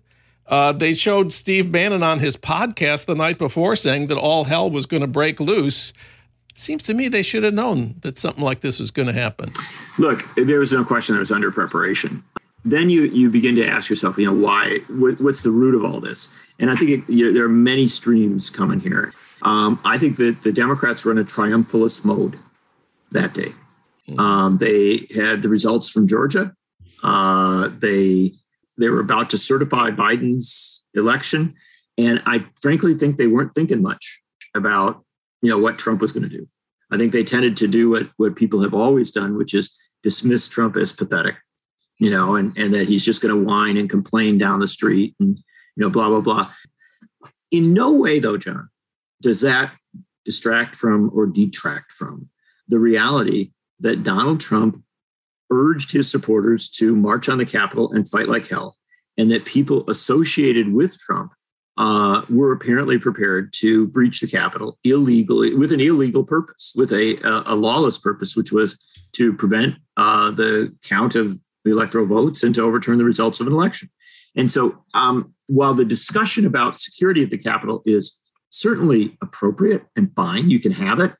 Uh, 0.46 0.72
they 0.72 0.92
showed 0.92 1.32
Steve 1.32 1.70
Bannon 1.70 2.02
on 2.02 2.18
his 2.18 2.36
podcast 2.36 3.06
the 3.06 3.14
night 3.14 3.38
before 3.38 3.76
saying 3.76 4.08
that 4.08 4.18
all 4.18 4.44
hell 4.44 4.68
was 4.68 4.86
going 4.86 5.02
to 5.02 5.06
break 5.06 5.38
loose. 5.38 5.92
Seems 6.54 6.82
to 6.84 6.94
me 6.94 7.06
they 7.08 7.22
should 7.22 7.44
have 7.44 7.54
known 7.54 7.94
that 8.00 8.18
something 8.18 8.42
like 8.42 8.60
this 8.60 8.80
was 8.80 8.90
going 8.90 9.06
to 9.06 9.12
happen. 9.12 9.52
Look, 9.98 10.26
there 10.34 10.58
was 10.58 10.72
no 10.72 10.84
question 10.84 11.14
that 11.14 11.20
was 11.20 11.30
under 11.30 11.52
preparation. 11.52 12.24
Then 12.64 12.90
you 12.90 13.04
you 13.04 13.30
begin 13.30 13.54
to 13.56 13.66
ask 13.66 13.88
yourself, 13.88 14.18
you 14.18 14.26
know, 14.26 14.34
why? 14.34 14.80
What, 14.90 15.20
what's 15.20 15.42
the 15.42 15.50
root 15.50 15.74
of 15.74 15.84
all 15.84 16.00
this? 16.00 16.28
And 16.58 16.70
I 16.70 16.76
think 16.76 16.90
it, 16.90 17.12
you, 17.12 17.32
there 17.32 17.44
are 17.44 17.48
many 17.48 17.86
streams 17.86 18.50
coming 18.50 18.80
here. 18.80 19.14
Um, 19.42 19.80
I 19.84 19.96
think 19.96 20.16
that 20.18 20.42
the 20.42 20.52
Democrats 20.52 21.04
were 21.04 21.12
in 21.12 21.18
a 21.18 21.24
triumphalist 21.24 22.04
mode 22.04 22.38
that 23.12 23.32
day. 23.32 23.52
Mm-hmm. 24.10 24.20
Um, 24.20 24.58
they 24.58 25.06
had 25.14 25.42
the 25.42 25.48
results 25.48 25.88
from 25.88 26.06
Georgia. 26.06 26.52
Uh, 27.02 27.68
they 27.78 28.32
they 28.78 28.88
were 28.88 29.00
about 29.00 29.30
to 29.30 29.38
certify 29.38 29.90
Biden's 29.90 30.84
election, 30.94 31.54
and 31.96 32.22
I 32.26 32.44
frankly 32.60 32.94
think 32.94 33.16
they 33.16 33.26
weren't 33.26 33.54
thinking 33.54 33.82
much 33.82 34.22
about 34.54 35.04
you 35.42 35.50
know 35.50 35.58
what 35.58 35.78
Trump 35.78 36.00
was 36.00 36.12
going 36.12 36.28
to 36.28 36.36
do. 36.36 36.46
I 36.90 36.98
think 36.98 37.12
they 37.12 37.24
tended 37.24 37.56
to 37.58 37.68
do 37.68 37.90
what 37.90 38.08
what 38.16 38.36
people 38.36 38.62
have 38.62 38.74
always 38.74 39.10
done, 39.10 39.36
which 39.36 39.54
is 39.54 39.76
dismiss 40.02 40.48
Trump 40.48 40.76
as 40.76 40.92
pathetic, 40.92 41.36
you 41.98 42.10
know, 42.10 42.34
and 42.34 42.56
and 42.58 42.74
that 42.74 42.88
he's 42.88 43.04
just 43.04 43.22
going 43.22 43.34
to 43.34 43.44
whine 43.44 43.76
and 43.76 43.88
complain 43.88 44.38
down 44.38 44.60
the 44.60 44.68
street 44.68 45.14
and 45.20 45.36
you 45.76 45.82
know 45.82 45.90
blah 45.90 46.08
blah 46.08 46.20
blah. 46.20 46.50
In 47.50 47.72
no 47.72 47.94
way, 47.94 48.18
though, 48.18 48.36
John, 48.36 48.68
does 49.22 49.40
that 49.40 49.72
distract 50.24 50.74
from 50.74 51.10
or 51.14 51.26
detract 51.26 51.92
from 51.92 52.28
the 52.68 52.78
reality 52.78 53.52
that 53.80 54.02
Donald 54.02 54.40
Trump 54.40 54.82
urged 55.50 55.92
his 55.92 56.10
supporters 56.10 56.68
to 56.68 56.94
march 56.94 57.28
on 57.28 57.38
the 57.38 57.46
Capitol 57.46 57.92
and 57.92 58.08
fight 58.08 58.28
like 58.28 58.46
hell, 58.46 58.76
and 59.18 59.30
that 59.30 59.44
people 59.44 59.88
associated 59.90 60.72
with 60.72 60.98
Trump 60.98 61.32
uh, 61.76 62.22
were 62.28 62.52
apparently 62.52 62.98
prepared 62.98 63.52
to 63.54 63.86
breach 63.88 64.20
the 64.20 64.26
Capitol 64.26 64.78
illegally 64.84 65.54
with 65.54 65.72
an 65.72 65.80
illegal 65.80 66.24
purpose, 66.24 66.72
with 66.76 66.92
a, 66.92 67.16
a, 67.24 67.54
a 67.54 67.56
lawless 67.56 67.98
purpose, 67.98 68.36
which 68.36 68.52
was 68.52 68.78
to 69.12 69.32
prevent 69.32 69.76
uh, 69.96 70.30
the 70.30 70.74
count 70.82 71.14
of 71.14 71.38
the 71.64 71.70
electoral 71.70 72.06
votes 72.06 72.42
and 72.42 72.54
to 72.54 72.62
overturn 72.62 72.98
the 72.98 73.04
results 73.04 73.40
of 73.40 73.46
an 73.46 73.52
election. 73.52 73.88
And 74.36 74.50
so, 74.50 74.84
um, 74.94 75.34
while 75.46 75.74
the 75.74 75.84
discussion 75.84 76.46
about 76.46 76.80
security 76.80 77.22
at 77.22 77.30
the 77.30 77.38
Capitol 77.38 77.82
is 77.84 78.22
certainly 78.50 79.16
appropriate 79.22 79.84
and 79.96 80.14
fine, 80.14 80.48
you 80.50 80.60
can 80.60 80.72
have 80.72 81.00
it 81.00 81.12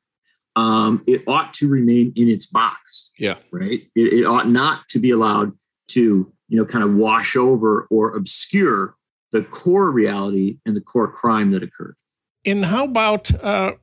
um, 0.57 1.02
it 1.07 1.23
ought 1.26 1.52
to 1.54 1.69
remain 1.69 2.12
in 2.16 2.28
its 2.28 2.47
box. 2.47 3.12
Yeah. 3.19 3.37
Right. 3.50 3.87
It, 3.95 4.12
it, 4.12 4.25
ought 4.25 4.49
not 4.49 4.88
to 4.88 4.99
be 4.99 5.11
allowed 5.11 5.52
to, 5.88 6.33
you 6.49 6.57
know, 6.57 6.64
kind 6.64 6.85
of 6.85 6.95
wash 6.95 7.37
over 7.37 7.87
or 7.90 8.16
obscure 8.16 8.97
the 9.33 9.42
core 9.42 9.90
reality 9.90 10.59
and 10.66 10.76
the 10.76 10.80
core 10.80 11.11
crime 11.11 11.52
that 11.52 11.62
occurred. 11.62 11.97
And 12.45 12.64
how 12.64 12.85
about 12.85 13.33
uh, 13.42 13.75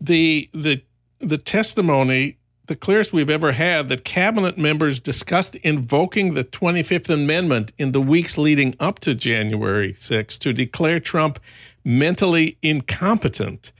the 0.00 0.50
the 0.52 0.82
the 1.18 1.38
testimony, 1.38 2.38
the 2.66 2.76
clearest 2.76 3.12
we've 3.12 3.30
ever 3.30 3.52
had, 3.52 3.88
that 3.88 4.04
cabinet 4.04 4.58
members 4.58 5.00
discussed 5.00 5.56
invoking 5.56 6.34
the 6.34 6.44
25th 6.44 7.08
Amendment 7.08 7.72
in 7.78 7.92
the 7.92 8.00
weeks 8.00 8.36
leading 8.36 8.74
up 8.78 8.98
to 9.00 9.14
January 9.14 9.94
6th 9.94 10.38
to 10.40 10.52
declare 10.52 11.00
Trump 11.00 11.40
mentally 11.84 12.58
incompetent 12.62 13.72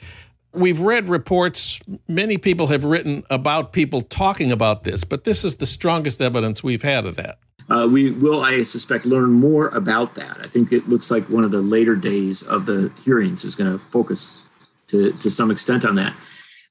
we've 0.56 0.80
read 0.80 1.08
reports, 1.08 1.80
many 2.08 2.38
people 2.38 2.66
have 2.68 2.84
written 2.84 3.25
about 3.30 3.72
people 3.72 4.02
talking 4.02 4.50
about 4.50 4.84
this, 4.84 5.04
but 5.04 5.25
this 5.25 5.44
is 5.44 5.56
the 5.56 5.66
strongest 5.66 6.20
evidence 6.20 6.62
we've 6.62 6.82
had 6.82 7.06
of 7.06 7.16
that. 7.16 7.38
Uh, 7.68 7.88
we 7.90 8.12
will, 8.12 8.42
I 8.42 8.62
suspect, 8.62 9.06
learn 9.06 9.32
more 9.32 9.68
about 9.68 10.14
that. 10.14 10.38
I 10.40 10.46
think 10.46 10.72
it 10.72 10.88
looks 10.88 11.10
like 11.10 11.28
one 11.28 11.42
of 11.44 11.50
the 11.50 11.60
later 11.60 11.96
days 11.96 12.42
of 12.42 12.66
the 12.66 12.92
hearings 13.04 13.44
is 13.44 13.56
going 13.56 13.72
to 13.72 13.84
focus 13.86 14.40
to, 14.88 15.12
to 15.12 15.30
some 15.30 15.50
extent 15.50 15.84
on 15.84 15.96
that. 15.96 16.14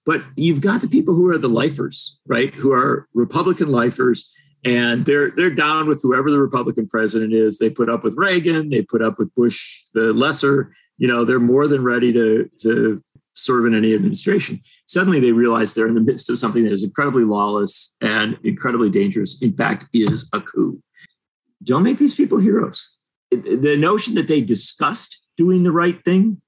But 0.05 0.21
you've 0.37 0.61
got 0.61 0.81
the 0.81 0.87
people 0.87 1.13
who 1.13 1.27
are 1.29 1.37
the 1.37 1.49
lifers, 1.49 2.17
right? 2.27 2.53
Who 2.53 2.71
are 2.71 3.07
Republican 3.13 3.71
lifers, 3.71 4.33
and 4.63 5.05
they're 5.05 5.31
they're 5.31 5.49
down 5.49 5.87
with 5.87 6.01
whoever 6.01 6.29
the 6.29 6.39
Republican 6.39 6.87
president 6.87 7.33
is. 7.33 7.57
They 7.57 7.71
put 7.71 7.89
up 7.89 8.03
with 8.03 8.15
Reagan, 8.15 8.69
they 8.69 8.83
put 8.83 9.01
up 9.01 9.17
with 9.17 9.33
Bush 9.33 9.83
the 9.93 10.13
lesser. 10.13 10.71
You 10.97 11.07
know, 11.07 11.25
they're 11.25 11.39
more 11.39 11.67
than 11.67 11.83
ready 11.83 12.13
to 12.13 12.49
to 12.61 13.03
serve 13.35 13.65
in 13.65 13.75
any 13.75 13.93
administration. 13.93 14.61
Suddenly 14.87 15.19
they 15.19 15.31
realize 15.31 15.73
they're 15.73 15.87
in 15.87 15.95
the 15.95 16.01
midst 16.01 16.29
of 16.29 16.39
something 16.39 16.63
that 16.63 16.73
is 16.73 16.83
incredibly 16.83 17.23
lawless 17.23 17.95
and 18.01 18.37
incredibly 18.43 18.89
dangerous, 18.89 19.41
in 19.41 19.55
fact, 19.55 19.85
is 19.93 20.29
a 20.33 20.39
coup. 20.39 20.81
Don't 21.63 21.83
make 21.83 21.97
these 21.97 22.15
people 22.15 22.39
heroes. 22.39 22.91
The 23.31 23.75
notion 23.77 24.15
that 24.15 24.27
they 24.27 24.41
discussed 24.41 25.21
doing 25.37 25.63
the 25.63 25.71
right 25.71 26.03
thing 26.05 26.41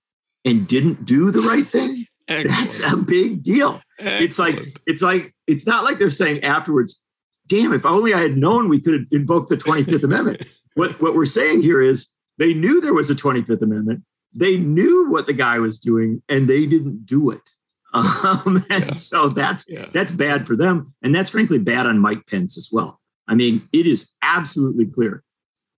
and 0.46 0.68
didn't 0.68 1.06
do 1.06 1.32
the 1.32 1.42
right 1.42 1.68
thing, 1.68 2.06
that's 2.28 2.80
a 2.92 2.96
big 2.96 3.44
deal. 3.44 3.82
Excellent. 4.00 4.24
It's 4.24 4.40
like, 4.40 4.78
it's 4.86 5.02
like, 5.02 5.36
it's 5.46 5.68
not 5.68 5.84
like 5.84 5.98
they're 5.98 6.10
saying 6.10 6.44
afterwards, 6.44 7.04
damn, 7.48 7.74
if 7.74 7.86
only 7.86 8.14
I 8.14 8.22
had 8.22 8.38
known 8.38 8.70
we 8.70 8.80
could 8.80 8.94
have 8.94 9.06
invoked 9.12 9.50
the 9.50 9.58
25th 9.58 10.04
Amendment. 10.04 10.46
What, 10.78 11.02
what 11.02 11.16
we're 11.16 11.26
saying 11.26 11.64
here 11.64 11.82
is 11.82 12.08
they 12.38 12.54
knew 12.54 12.80
there 12.80 12.94
was 12.94 13.10
a 13.10 13.16
25th 13.16 13.64
Amendment 13.64 14.04
they 14.38 14.58
knew 14.58 15.10
what 15.10 15.26
the 15.26 15.34
guy 15.34 15.58
was 15.58 15.80
doing 15.80 16.22
and 16.30 16.48
they 16.48 16.66
didn't 16.66 17.06
do 17.06 17.32
it. 17.32 17.42
Um, 17.94 18.64
and 18.70 18.86
yeah. 18.88 18.92
so 18.92 19.30
that's 19.30 19.66
yeah. 19.68 19.88
that's 19.92 20.12
bad 20.12 20.46
for 20.46 20.56
them, 20.56 20.94
and 21.02 21.16
that's 21.16 21.32
frankly 21.32 21.58
bad 21.58 21.88
on 21.88 21.98
Mike 22.00 22.28
Pence 22.28 22.58
as 22.58 22.70
well. 22.72 23.00
I 23.28 23.34
mean, 23.34 23.68
it 23.74 23.88
is 23.88 24.14
absolutely 24.22 24.86
clear 24.86 25.24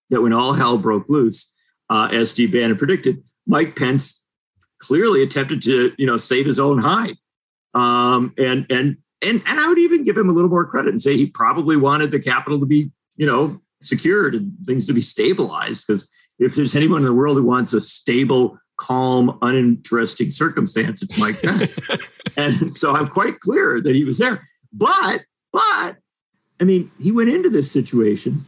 that 0.10 0.22
when 0.22 0.34
all 0.34 0.54
hell 0.54 0.78
broke 0.78 1.08
loose, 1.08 1.56
uh, 1.90 2.10
as 2.12 2.32
Steve 2.32 2.52
Bannon 2.52 2.76
predicted, 2.76 3.24
Mike 3.46 3.76
Pence 3.76 4.26
clearly 4.80 5.22
attempted 5.22 5.62
to 5.64 5.94
you 5.98 6.06
know 6.06 6.18
save 6.18 6.48
his 6.48 6.60
own 6.60 6.80
hide, 6.80 7.16
um, 7.74 8.34
and 8.38 8.66
and 8.70 8.98
and 9.22 9.42
and 9.48 9.60
I 9.60 9.68
would 9.68 9.80
even 9.80 10.04
give 10.04 10.18
him 10.18 10.30
a 10.30 10.34
little 10.34 10.50
more 10.50 10.66
credit 10.66 10.90
and 10.90 11.02
say 11.02 11.16
he 11.16 11.28
probably 11.28 11.78
wanted 11.78 12.12
the 12.12 12.20
Capitol 12.20 12.60
to 12.60 12.66
be 12.66 12.92
you 13.16 13.28
know 13.28 13.62
secured 13.82 14.36
and 14.36 14.52
things 14.66 14.88
to 14.88 14.94
be 14.94 15.02
stabilized 15.02 15.86
because 15.88 16.12
if 16.40 16.56
there's 16.56 16.76
anyone 16.76 17.00
in 17.00 17.06
the 17.06 17.14
world 17.14 17.38
who 17.38 17.44
wants 17.44 17.74
a 17.74 17.82
stable, 17.82 18.58
calm, 18.78 19.38
uninteresting 19.42 20.32
circumstance, 20.32 21.04
it's 21.04 21.18
Mike 21.20 21.42
Pence. 21.42 21.80
and 22.38 22.76
so 22.76 22.96
I'm 22.96 23.08
quite 23.08 23.40
clear 23.40 23.82
that 23.82 23.96
he 23.96 24.04
was 24.04 24.18
there. 24.18 24.48
But, 24.72 25.26
but, 25.52 25.98
I 26.60 26.64
mean, 26.64 26.92
he 27.00 27.12
went 27.12 27.30
into 27.30 27.50
this 27.50 27.72
situation 27.72 28.46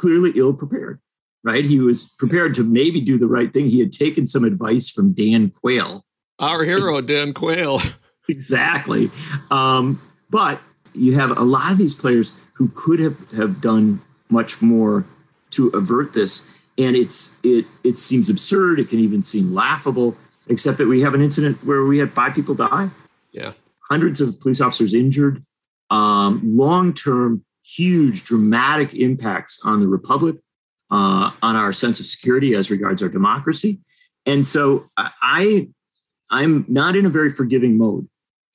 clearly 0.00 0.32
ill 0.34 0.54
prepared, 0.54 0.98
right? 1.44 1.64
He 1.64 1.78
was 1.78 2.14
prepared 2.18 2.54
to 2.54 2.64
maybe 2.64 3.02
do 3.02 3.18
the 3.18 3.26
right 3.26 3.52
thing. 3.52 3.68
He 3.68 3.80
had 3.80 3.92
taken 3.92 4.26
some 4.26 4.44
advice 4.44 4.88
from 4.88 5.12
Dan 5.12 5.50
Quayle. 5.50 6.06
Our 6.38 6.64
hero, 6.64 7.02
Dan 7.02 7.34
Quayle. 7.34 7.80
exactly. 8.28 9.10
Um, 9.50 10.00
but 10.30 10.60
you 10.94 11.18
have 11.18 11.36
a 11.36 11.42
lot 11.42 11.70
of 11.70 11.76
these 11.76 11.94
players 11.94 12.32
who 12.54 12.68
could 12.68 12.98
have, 12.98 13.30
have 13.32 13.60
done 13.60 14.00
much 14.30 14.62
more 14.62 15.04
to 15.50 15.68
avert 15.68 16.14
this. 16.14 16.48
And 16.80 16.96
it's 16.96 17.36
it 17.42 17.66
it 17.84 17.96
seems 17.98 18.30
absurd. 18.30 18.80
It 18.80 18.88
can 18.88 19.00
even 19.00 19.22
seem 19.22 19.54
laughable, 19.54 20.16
except 20.48 20.78
that 20.78 20.88
we 20.88 21.02
have 21.02 21.14
an 21.14 21.20
incident 21.20 21.62
where 21.62 21.84
we 21.84 21.98
had 21.98 22.12
five 22.12 22.32
people 22.34 22.54
die. 22.54 22.90
Yeah. 23.32 23.52
Hundreds 23.90 24.20
of 24.20 24.40
police 24.40 24.60
officers 24.60 24.94
injured. 24.94 25.44
Um, 25.90 26.40
long 26.44 26.94
term, 26.94 27.44
huge, 27.64 28.24
dramatic 28.24 28.94
impacts 28.94 29.60
on 29.64 29.80
the 29.80 29.88
republic, 29.88 30.36
uh, 30.90 31.32
on 31.42 31.56
our 31.56 31.72
sense 31.72 32.00
of 32.00 32.06
security 32.06 32.54
as 32.54 32.70
regards 32.70 33.02
our 33.02 33.08
democracy. 33.08 33.80
And 34.26 34.46
so 34.46 34.88
I, 34.96 35.68
I'm 36.30 36.64
not 36.68 36.94
in 36.94 37.06
a 37.06 37.10
very 37.10 37.30
forgiving 37.30 37.76
mode 37.76 38.08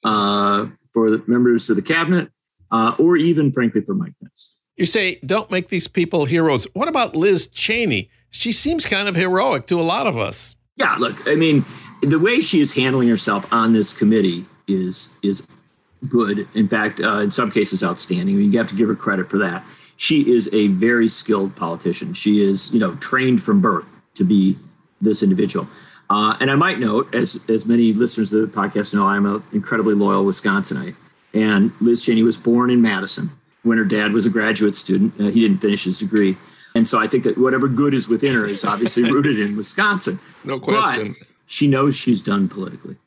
uh, 0.03 0.67
for 0.94 1.12
the 1.12 1.24
members 1.27 1.70
of 1.70 1.75
the 1.75 1.82
cabinet, 1.82 2.29
uh, 2.72 2.96
or 2.98 3.17
even, 3.17 3.51
frankly, 3.51 3.82
for 3.82 3.96
Mike 3.96 4.13
Pence. 4.22 4.60
You 4.75 4.86
say, 4.86 5.20
don't 5.25 5.50
make 5.50 5.70
these 5.70 5.88
people 5.88 6.25
heroes. 6.25 6.67
What 6.74 6.89
about 6.89 7.15
Liz 7.15 7.48
Cheney? 7.48 8.10
She 8.29 8.51
seems 8.51 8.86
kind 8.86 9.08
of 9.08 9.15
heroic 9.15 9.67
to 9.67 9.79
a 9.79 9.84
lot 9.84 10.05
of 10.05 10.17
us. 10.17 10.55
Yeah, 10.75 10.96
look, 11.00 11.15
I 11.27 11.36
mean, 11.36 11.63
the 12.01 12.20
way 12.20 12.41
she 12.41 12.60
is 12.60 12.74
handling 12.74 13.08
herself 13.08 13.51
on 13.53 13.72
this 13.72 13.94
committee 13.94 14.46
is 14.67 15.13
is 15.24 15.48
good. 16.10 16.48
In 16.53 16.67
fact, 16.67 17.00
uh, 17.00 17.20
in 17.20 17.32
some 17.32 17.51
cases, 17.51 17.82
outstanding. 17.84 18.36
I 18.36 18.39
mean, 18.39 18.51
you 18.51 18.58
have 18.58 18.70
to 18.70 18.75
give 18.75 18.89
her 18.89 18.96
credit 18.96 19.29
for 19.29 19.38
that. 19.38 19.63
She 19.96 20.29
is 20.29 20.50
a 20.51 20.67
very 20.67 21.08
skilled 21.08 21.55
politician. 21.55 22.13
She 22.13 22.41
is, 22.41 22.74
you 22.74 22.79
know, 22.79 22.96
trained 22.96 23.41
from 23.41 23.62
birth 23.62 23.98
to 24.15 24.25
be 24.25 24.58
this 25.00 25.24
individual. 25.24 25.70
Uh, 26.10 26.36
and 26.41 26.51
I 26.51 26.55
might 26.55 26.79
note, 26.79 27.15
as 27.15 27.39
as 27.48 27.65
many 27.65 27.94
listeners 27.94 28.34
of 28.34 28.41
the 28.41 28.48
podcast 28.48 28.94
know, 28.94 29.05
I'm 29.05 29.25
an 29.25 29.41
incredibly 29.53 29.94
loyal 29.94 30.25
Wisconsinite. 30.25 30.96
And 31.34 31.72
Liz 31.79 32.03
Cheney 32.03 32.24
was 32.24 32.36
born 32.36 32.70
in 32.70 32.82
Madison 32.82 33.32
when 33.65 33.77
her 33.77 33.84
dad 33.84 34.13
was 34.13 34.25
a 34.25 34.29
graduate 34.29 34.75
student. 34.75 35.13
Uh, 35.19 35.25
he 35.25 35.41
didn't 35.41 35.57
finish 35.57 35.84
his 35.84 35.98
degree. 35.98 36.38
And 36.75 36.88
so 36.88 37.00
I 37.00 37.07
think 37.07 37.24
that 37.24 37.38
whatever 37.38 37.67
good 37.67 37.93
is 37.93 38.07
within 38.07 38.34
her 38.36 38.45
is 38.45 38.63
obviously 38.63 39.03
rooted 39.12 39.39
in 39.39 39.57
Wisconsin. 39.57 40.19
No 40.43 40.60
question. 40.60 41.15
But 41.17 41.27
she 41.48 41.67
knows 41.67 41.95
she's 41.95 42.22
done 42.22 42.48
politically, 42.48 42.98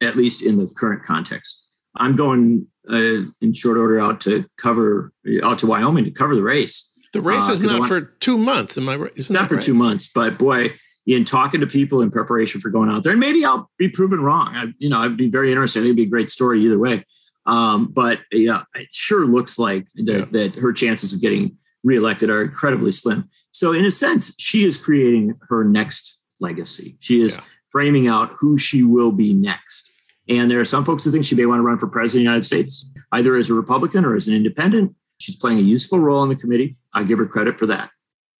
at 0.00 0.16
least 0.16 0.42
in 0.42 0.56
the 0.56 0.68
current 0.76 1.02
context. 1.04 1.64
I'm 1.96 2.16
going 2.16 2.66
uh, 2.90 3.22
in 3.40 3.52
short 3.54 3.76
order 3.76 4.00
out 4.00 4.20
to 4.22 4.46
cover 4.56 5.12
out 5.42 5.58
to 5.58 5.66
Wyoming 5.66 6.04
to 6.04 6.10
cover 6.10 6.34
the 6.34 6.42
race. 6.42 6.92
The 7.12 7.20
race 7.20 7.48
uh, 7.48 7.52
is 7.52 7.62
not 7.62 7.86
for 7.86 8.00
two 8.20 8.38
months. 8.38 8.76
Am 8.76 8.88
I 8.88 8.96
right? 8.96 9.12
Isn't 9.16 9.34
not 9.34 9.48
for 9.48 9.54
right? 9.54 9.62
two 9.62 9.74
months, 9.74 10.10
but 10.14 10.38
boy, 10.38 10.70
in 11.06 11.24
talking 11.24 11.60
to 11.60 11.66
people 11.66 12.02
in 12.02 12.10
preparation 12.10 12.60
for 12.60 12.70
going 12.70 12.90
out 12.90 13.02
there, 13.02 13.12
and 13.12 13.20
maybe 13.20 13.44
I'll 13.44 13.70
be 13.78 13.88
proven 13.88 14.20
wrong. 14.20 14.54
I, 14.54 14.72
you 14.78 14.90
know, 14.90 14.98
I'd 14.98 15.16
be 15.16 15.28
very 15.28 15.50
interested. 15.50 15.82
It'd 15.82 15.96
be 15.96 16.02
a 16.02 16.06
great 16.06 16.30
story 16.30 16.60
either 16.62 16.78
way. 16.78 17.04
Um, 17.46 17.86
but 17.86 18.20
yeah, 18.32 18.62
it 18.74 18.88
sure 18.92 19.26
looks 19.26 19.58
like 19.58 19.86
that, 19.94 20.06
yeah. 20.06 20.24
that 20.32 20.54
her 20.56 20.72
chances 20.72 21.12
of 21.12 21.20
getting 21.20 21.56
reelected 21.84 22.28
are 22.30 22.42
incredibly 22.42 22.92
slim. 22.92 23.28
So 23.52 23.72
in 23.72 23.84
a 23.84 23.90
sense, 23.90 24.34
she 24.38 24.64
is 24.64 24.76
creating 24.76 25.34
her 25.48 25.64
next 25.64 26.20
legacy. 26.40 26.96
She 27.00 27.20
is 27.20 27.36
yeah. 27.36 27.42
framing 27.68 28.08
out 28.08 28.32
who 28.36 28.58
she 28.58 28.82
will 28.82 29.12
be 29.12 29.32
next. 29.32 29.90
And 30.28 30.50
there 30.50 30.58
are 30.58 30.64
some 30.64 30.84
folks 30.84 31.04
who 31.04 31.12
think 31.12 31.24
she 31.24 31.36
may 31.36 31.46
want 31.46 31.60
to 31.60 31.62
run 31.62 31.78
for 31.78 31.86
president 31.86 32.22
of 32.22 32.24
the 32.24 32.30
United 32.30 32.44
States, 32.44 32.90
either 33.12 33.36
as 33.36 33.48
a 33.48 33.54
Republican 33.54 34.04
or 34.04 34.16
as 34.16 34.26
an 34.26 34.34
independent. 34.34 34.94
She's 35.18 35.36
playing 35.36 35.58
a 35.58 35.62
useful 35.62 36.00
role 36.00 36.22
in 36.24 36.28
the 36.28 36.36
committee. 36.36 36.76
I 36.92 37.04
give 37.04 37.18
her 37.18 37.26
credit 37.26 37.58
for 37.58 37.66
that. 37.66 37.90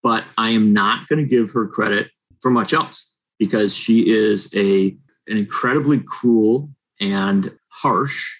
But 0.02 0.24
I 0.36 0.50
am 0.50 0.72
not 0.72 1.08
going 1.08 1.22
to 1.22 1.28
give 1.28 1.52
her 1.52 1.66
credit 1.68 2.10
for 2.40 2.50
much 2.50 2.72
else 2.72 3.14
because 3.38 3.76
she 3.76 4.08
is 4.08 4.52
a 4.54 4.96
an 5.28 5.36
incredibly 5.36 5.98
cruel 6.00 6.70
and 7.00 7.56
harsh 7.68 8.36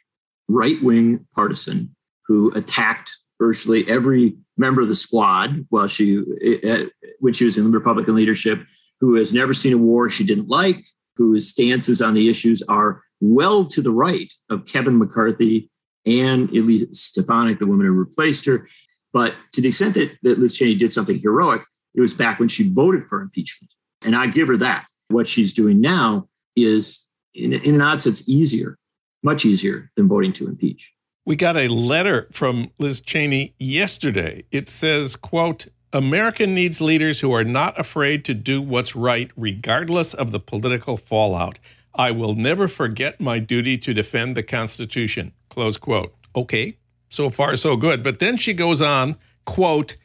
right-wing 0.48 1.26
partisan 1.34 1.94
who 2.26 2.52
attacked 2.54 3.10
virtually 3.38 3.84
every 3.88 4.36
member 4.56 4.80
of 4.80 4.88
the 4.88 4.94
squad 4.94 5.66
while 5.68 5.86
she 5.86 6.18
uh, 6.66 6.84
when 7.20 7.32
she 7.32 7.44
was 7.44 7.58
in 7.58 7.64
the 7.64 7.70
Republican 7.70 8.14
leadership, 8.14 8.64
who 9.00 9.14
has 9.16 9.32
never 9.32 9.52
seen 9.52 9.72
a 9.72 9.78
war 9.78 10.08
she 10.08 10.24
didn't 10.24 10.48
like, 10.48 10.86
whose 11.16 11.48
stances 11.48 12.00
on 12.00 12.14
the 12.14 12.28
issues 12.28 12.62
are 12.68 13.02
well 13.20 13.64
to 13.64 13.82
the 13.82 13.92
right 13.92 14.32
of 14.50 14.66
Kevin 14.66 14.98
McCarthy 14.98 15.70
and 16.04 16.48
Elise 16.50 17.00
Stefanik, 17.00 17.58
the 17.58 17.66
woman 17.66 17.86
who 17.86 17.92
replaced 17.92 18.46
her. 18.46 18.68
But 19.12 19.34
to 19.52 19.60
the 19.60 19.68
extent 19.68 19.94
that, 19.94 20.16
that 20.22 20.38
Liz 20.38 20.56
Cheney 20.56 20.74
did 20.74 20.92
something 20.92 21.18
heroic, 21.18 21.62
it 21.94 22.00
was 22.00 22.14
back 22.14 22.38
when 22.38 22.48
she 22.48 22.70
voted 22.70 23.04
for 23.04 23.20
impeachment. 23.20 23.72
And 24.04 24.14
I 24.14 24.26
give 24.26 24.48
her 24.48 24.56
that. 24.58 24.86
What 25.08 25.26
she's 25.26 25.52
doing 25.52 25.80
now 25.80 26.28
is, 26.54 27.08
in, 27.34 27.52
in 27.52 27.76
an 27.76 27.80
odd 27.80 28.00
sense, 28.00 28.28
easier, 28.28 28.76
much 29.22 29.44
easier 29.44 29.90
than 29.96 30.08
voting 30.08 30.32
to 30.34 30.46
impeach. 30.46 30.94
We 31.24 31.36
got 31.36 31.56
a 31.56 31.68
letter 31.68 32.28
from 32.32 32.70
Liz 32.78 33.00
Cheney 33.00 33.54
yesterday. 33.58 34.44
It 34.52 34.68
says, 34.68 35.16
quote, 35.16 35.66
America 35.92 36.46
needs 36.46 36.80
leaders 36.80 37.20
who 37.20 37.32
are 37.32 37.44
not 37.44 37.78
afraid 37.80 38.24
to 38.26 38.34
do 38.34 38.60
what's 38.60 38.94
right, 38.94 39.30
regardless 39.36 40.14
of 40.14 40.30
the 40.30 40.40
political 40.40 40.96
fallout. 40.96 41.58
I 41.94 42.10
will 42.10 42.34
never 42.34 42.68
forget 42.68 43.20
my 43.20 43.38
duty 43.38 43.78
to 43.78 43.94
defend 43.94 44.36
the 44.36 44.42
Constitution. 44.42 45.32
Close 45.48 45.78
quote. 45.78 46.14
Okay, 46.34 46.76
so 47.08 47.30
far 47.30 47.56
so 47.56 47.76
good. 47.76 48.02
But 48.02 48.18
then 48.18 48.36
she 48.36 48.52
goes 48.52 48.82
on, 48.82 49.16
quote, 49.46 49.96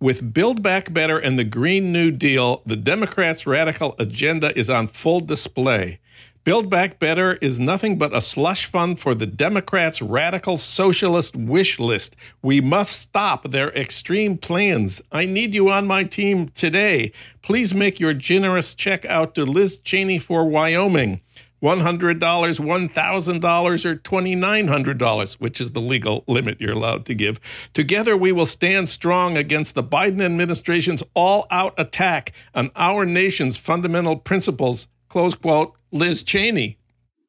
with 0.00 0.32
Build 0.32 0.62
Back 0.62 0.92
Better 0.92 1.18
and 1.18 1.38
the 1.38 1.44
Green 1.44 1.92
New 1.92 2.10
Deal, 2.10 2.62
the 2.66 2.76
Democrats' 2.76 3.46
radical 3.46 3.94
agenda 3.98 4.56
is 4.58 4.68
on 4.70 4.88
full 4.88 5.20
display. 5.20 6.00
Build 6.48 6.70
Back 6.70 6.98
Better 6.98 7.34
is 7.42 7.60
nothing 7.60 7.98
but 7.98 8.16
a 8.16 8.22
slush 8.22 8.64
fund 8.64 8.98
for 8.98 9.14
the 9.14 9.26
Democrats' 9.26 10.00
radical 10.00 10.56
socialist 10.56 11.36
wish 11.36 11.78
list. 11.78 12.16
We 12.40 12.62
must 12.62 12.92
stop 12.92 13.50
their 13.50 13.68
extreme 13.76 14.38
plans. 14.38 15.02
I 15.12 15.26
need 15.26 15.52
you 15.52 15.68
on 15.68 15.86
my 15.86 16.04
team 16.04 16.48
today. 16.54 17.12
Please 17.42 17.74
make 17.74 18.00
your 18.00 18.14
generous 18.14 18.74
check 18.74 19.04
out 19.04 19.34
to 19.34 19.44
Liz 19.44 19.76
Cheney 19.76 20.18
for 20.18 20.46
Wyoming. 20.46 21.20
$100, 21.62 22.18
$1,000, 22.18 23.84
or 23.84 23.96
$2,900, 23.96 25.32
which 25.34 25.60
is 25.60 25.72
the 25.72 25.82
legal 25.82 26.24
limit 26.26 26.58
you're 26.58 26.72
allowed 26.72 27.04
to 27.04 27.14
give. 27.14 27.38
Together, 27.74 28.16
we 28.16 28.32
will 28.32 28.46
stand 28.46 28.88
strong 28.88 29.36
against 29.36 29.74
the 29.74 29.84
Biden 29.84 30.22
administration's 30.22 31.02
all 31.12 31.46
out 31.50 31.74
attack 31.76 32.32
on 32.54 32.70
our 32.74 33.04
nation's 33.04 33.58
fundamental 33.58 34.16
principles. 34.16 34.88
Close 35.10 35.34
quote. 35.34 35.77
Liz 35.90 36.22
Cheney. 36.22 36.78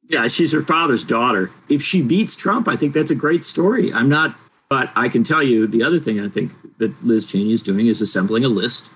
Yeah, 0.07 0.27
she's 0.27 0.51
her 0.51 0.63
father's 0.63 1.03
daughter. 1.03 1.51
If 1.69 1.81
she 1.81 2.01
beats 2.01 2.35
Trump, 2.35 2.67
I 2.67 2.75
think 2.75 2.93
that's 2.93 3.11
a 3.11 3.15
great 3.15 3.45
story. 3.45 3.93
I'm 3.93 4.09
not, 4.09 4.35
but 4.67 4.91
I 4.95 5.07
can 5.07 5.23
tell 5.23 5.43
you 5.43 5.67
the 5.67 5.83
other 5.83 5.99
thing 5.99 6.19
I 6.19 6.27
think 6.27 6.51
that 6.79 7.03
Liz 7.03 7.27
Cheney 7.27 7.51
is 7.51 7.61
doing 7.61 7.87
is 7.87 8.01
assembling 8.01 8.43
a 8.43 8.47
list 8.47 8.89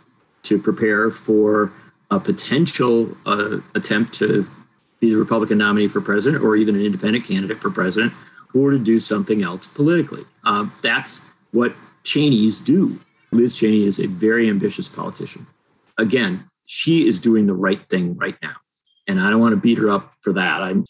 to 0.43 0.60
prepare 0.60 1.12
for 1.12 1.71
a 2.10 2.19
potential 2.19 3.15
uh, 3.26 3.58
attempt 3.76 4.13
to 4.15 4.47
be 4.99 5.12
the 5.12 5.17
Republican 5.17 5.60
nominee 5.60 5.88
for 5.88 6.02
president 6.02 6.43
or 6.43 6.56
even 6.56 6.76
an 6.76 6.82
independent 6.82 7.26
candidate 7.26 7.60
for 7.60 7.69
president 7.69 8.13
or 8.56 8.71
to 8.71 8.80
do 8.80 8.99
something 8.99 9.43
else 9.43 9.67
politically. 9.67 10.23
Uh, 10.43 10.67
that's 10.82 11.21
what 11.52 11.73
Cheneys 12.04 12.60
do. 12.60 12.99
Liz 13.32 13.58
Cheney 13.58 13.84
is 13.84 13.99
a 13.99 14.08
very 14.08 14.49
ambitious 14.49 14.88
politician. 14.88 15.47
Again, 15.97 16.45
she 16.65 17.08
is 17.08 17.19
doing 17.19 17.45
the 17.45 17.54
right 17.54 17.88
thing 17.89 18.15
right 18.17 18.36
now 18.41 18.56
and 19.08 19.20
I 19.20 19.30
don't 19.30 19.42
want 19.42 19.54
to 19.54 19.62
beat 19.62 19.78
her 19.78 19.89
up 19.89 20.13
for 20.22 20.34
that. 20.34 20.62
I'm 20.62 20.86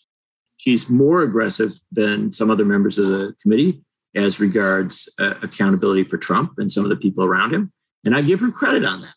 she's 0.57 0.89
more 0.89 1.21
aggressive 1.21 1.71
than 1.91 2.31
some 2.31 2.49
other 2.49 2.65
members 2.65 2.97
of 2.97 3.07
the 3.07 3.35
committee 3.41 3.83
as 4.15 4.39
regards 4.39 5.11
uh, 5.19 5.33
accountability 5.41 6.03
for 6.03 6.17
Trump 6.17 6.53
and 6.57 6.71
some 6.71 6.83
of 6.83 6.89
the 6.89 6.95
people 6.95 7.23
around 7.23 7.53
him, 7.53 7.71
and 8.05 8.15
I 8.15 8.21
give 8.21 8.39
her 8.39 8.51
credit 8.51 8.85
on 8.85 9.01
that. 9.01 9.15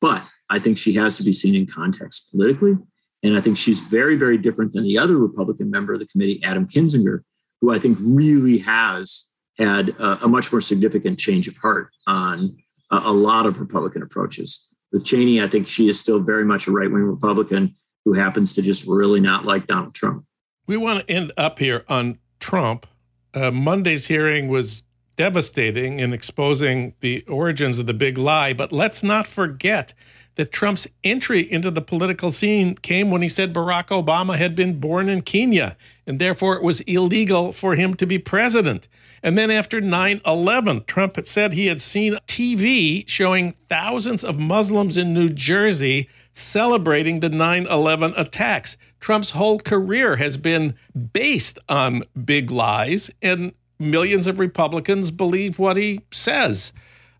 But 0.00 0.26
I 0.50 0.58
think 0.58 0.78
she 0.78 0.92
has 0.94 1.16
to 1.16 1.22
be 1.22 1.32
seen 1.32 1.54
in 1.54 1.66
context 1.66 2.30
politically, 2.30 2.76
and 3.22 3.36
I 3.36 3.40
think 3.40 3.56
she's 3.56 3.80
very, 3.80 4.16
very 4.16 4.36
different 4.36 4.72
than 4.72 4.84
the 4.84 4.98
other 4.98 5.16
Republican 5.16 5.70
member 5.70 5.94
of 5.94 6.00
the 6.00 6.06
committee, 6.06 6.42
Adam 6.44 6.68
Kinzinger, 6.68 7.20
who 7.60 7.72
I 7.72 7.78
think 7.78 7.98
really 8.02 8.58
has 8.58 9.30
had 9.58 9.90
a, 9.90 10.24
a 10.24 10.28
much 10.28 10.52
more 10.52 10.60
significant 10.60 11.18
change 11.18 11.48
of 11.48 11.56
heart 11.56 11.88
on 12.06 12.56
a, 12.90 12.96
a 13.04 13.12
lot 13.12 13.46
of 13.46 13.60
Republican 13.60 14.02
approaches. 14.02 14.74
With 14.92 15.04
Cheney, 15.04 15.42
I 15.42 15.48
think 15.48 15.66
she 15.66 15.88
is 15.88 15.98
still 15.98 16.20
very 16.20 16.44
much 16.44 16.66
a 16.66 16.70
right 16.70 16.90
wing 16.90 17.02
Republican 17.02 17.74
who 18.04 18.12
happens 18.12 18.54
to 18.54 18.62
just 18.62 18.86
really 18.86 19.20
not 19.20 19.44
like 19.44 19.66
Donald 19.66 19.94
Trump. 19.94 20.24
We 20.66 20.76
want 20.76 21.06
to 21.06 21.12
end 21.12 21.32
up 21.36 21.58
here 21.58 21.84
on 21.88 22.18
Trump. 22.40 22.86
Uh, 23.32 23.50
Monday's 23.50 24.06
hearing 24.06 24.48
was 24.48 24.82
devastating 25.16 26.00
in 26.00 26.12
exposing 26.12 26.94
the 27.00 27.22
origins 27.22 27.78
of 27.78 27.86
the 27.86 27.94
big 27.94 28.18
lie, 28.18 28.52
but 28.52 28.72
let's 28.72 29.02
not 29.02 29.26
forget 29.26 29.94
that 30.36 30.50
Trump's 30.50 30.88
entry 31.04 31.40
into 31.50 31.70
the 31.70 31.80
political 31.80 32.32
scene 32.32 32.74
came 32.74 33.10
when 33.10 33.22
he 33.22 33.28
said 33.28 33.54
Barack 33.54 33.86
Obama 33.86 34.36
had 34.36 34.56
been 34.56 34.80
born 34.80 35.08
in 35.08 35.22
Kenya, 35.22 35.76
and 36.06 36.18
therefore 36.18 36.56
it 36.56 36.62
was 36.62 36.80
illegal 36.82 37.52
for 37.52 37.76
him 37.76 37.94
to 37.94 38.06
be 38.06 38.18
president. 38.18 38.88
And 39.22 39.38
then 39.38 39.50
after 39.50 39.80
9 39.80 40.20
11, 40.26 40.84
Trump 40.84 41.16
had 41.16 41.28
said 41.28 41.52
he 41.52 41.66
had 41.66 41.80
seen 41.80 42.18
TV 42.26 43.08
showing 43.08 43.54
thousands 43.68 44.24
of 44.24 44.38
Muslims 44.38 44.96
in 44.96 45.14
New 45.14 45.28
Jersey 45.28 46.08
celebrating 46.34 47.20
the 47.20 47.30
9 47.30 47.66
11 47.66 48.14
attacks. 48.16 48.76
Trump's 49.00 49.30
whole 49.30 49.58
career 49.58 50.16
has 50.16 50.36
been 50.36 50.74
based 51.12 51.58
on 51.68 52.04
big 52.24 52.50
lies, 52.50 53.10
and 53.22 53.52
millions 53.78 54.26
of 54.26 54.38
Republicans 54.38 55.10
believe 55.10 55.58
what 55.58 55.76
he 55.76 56.02
says. 56.10 56.72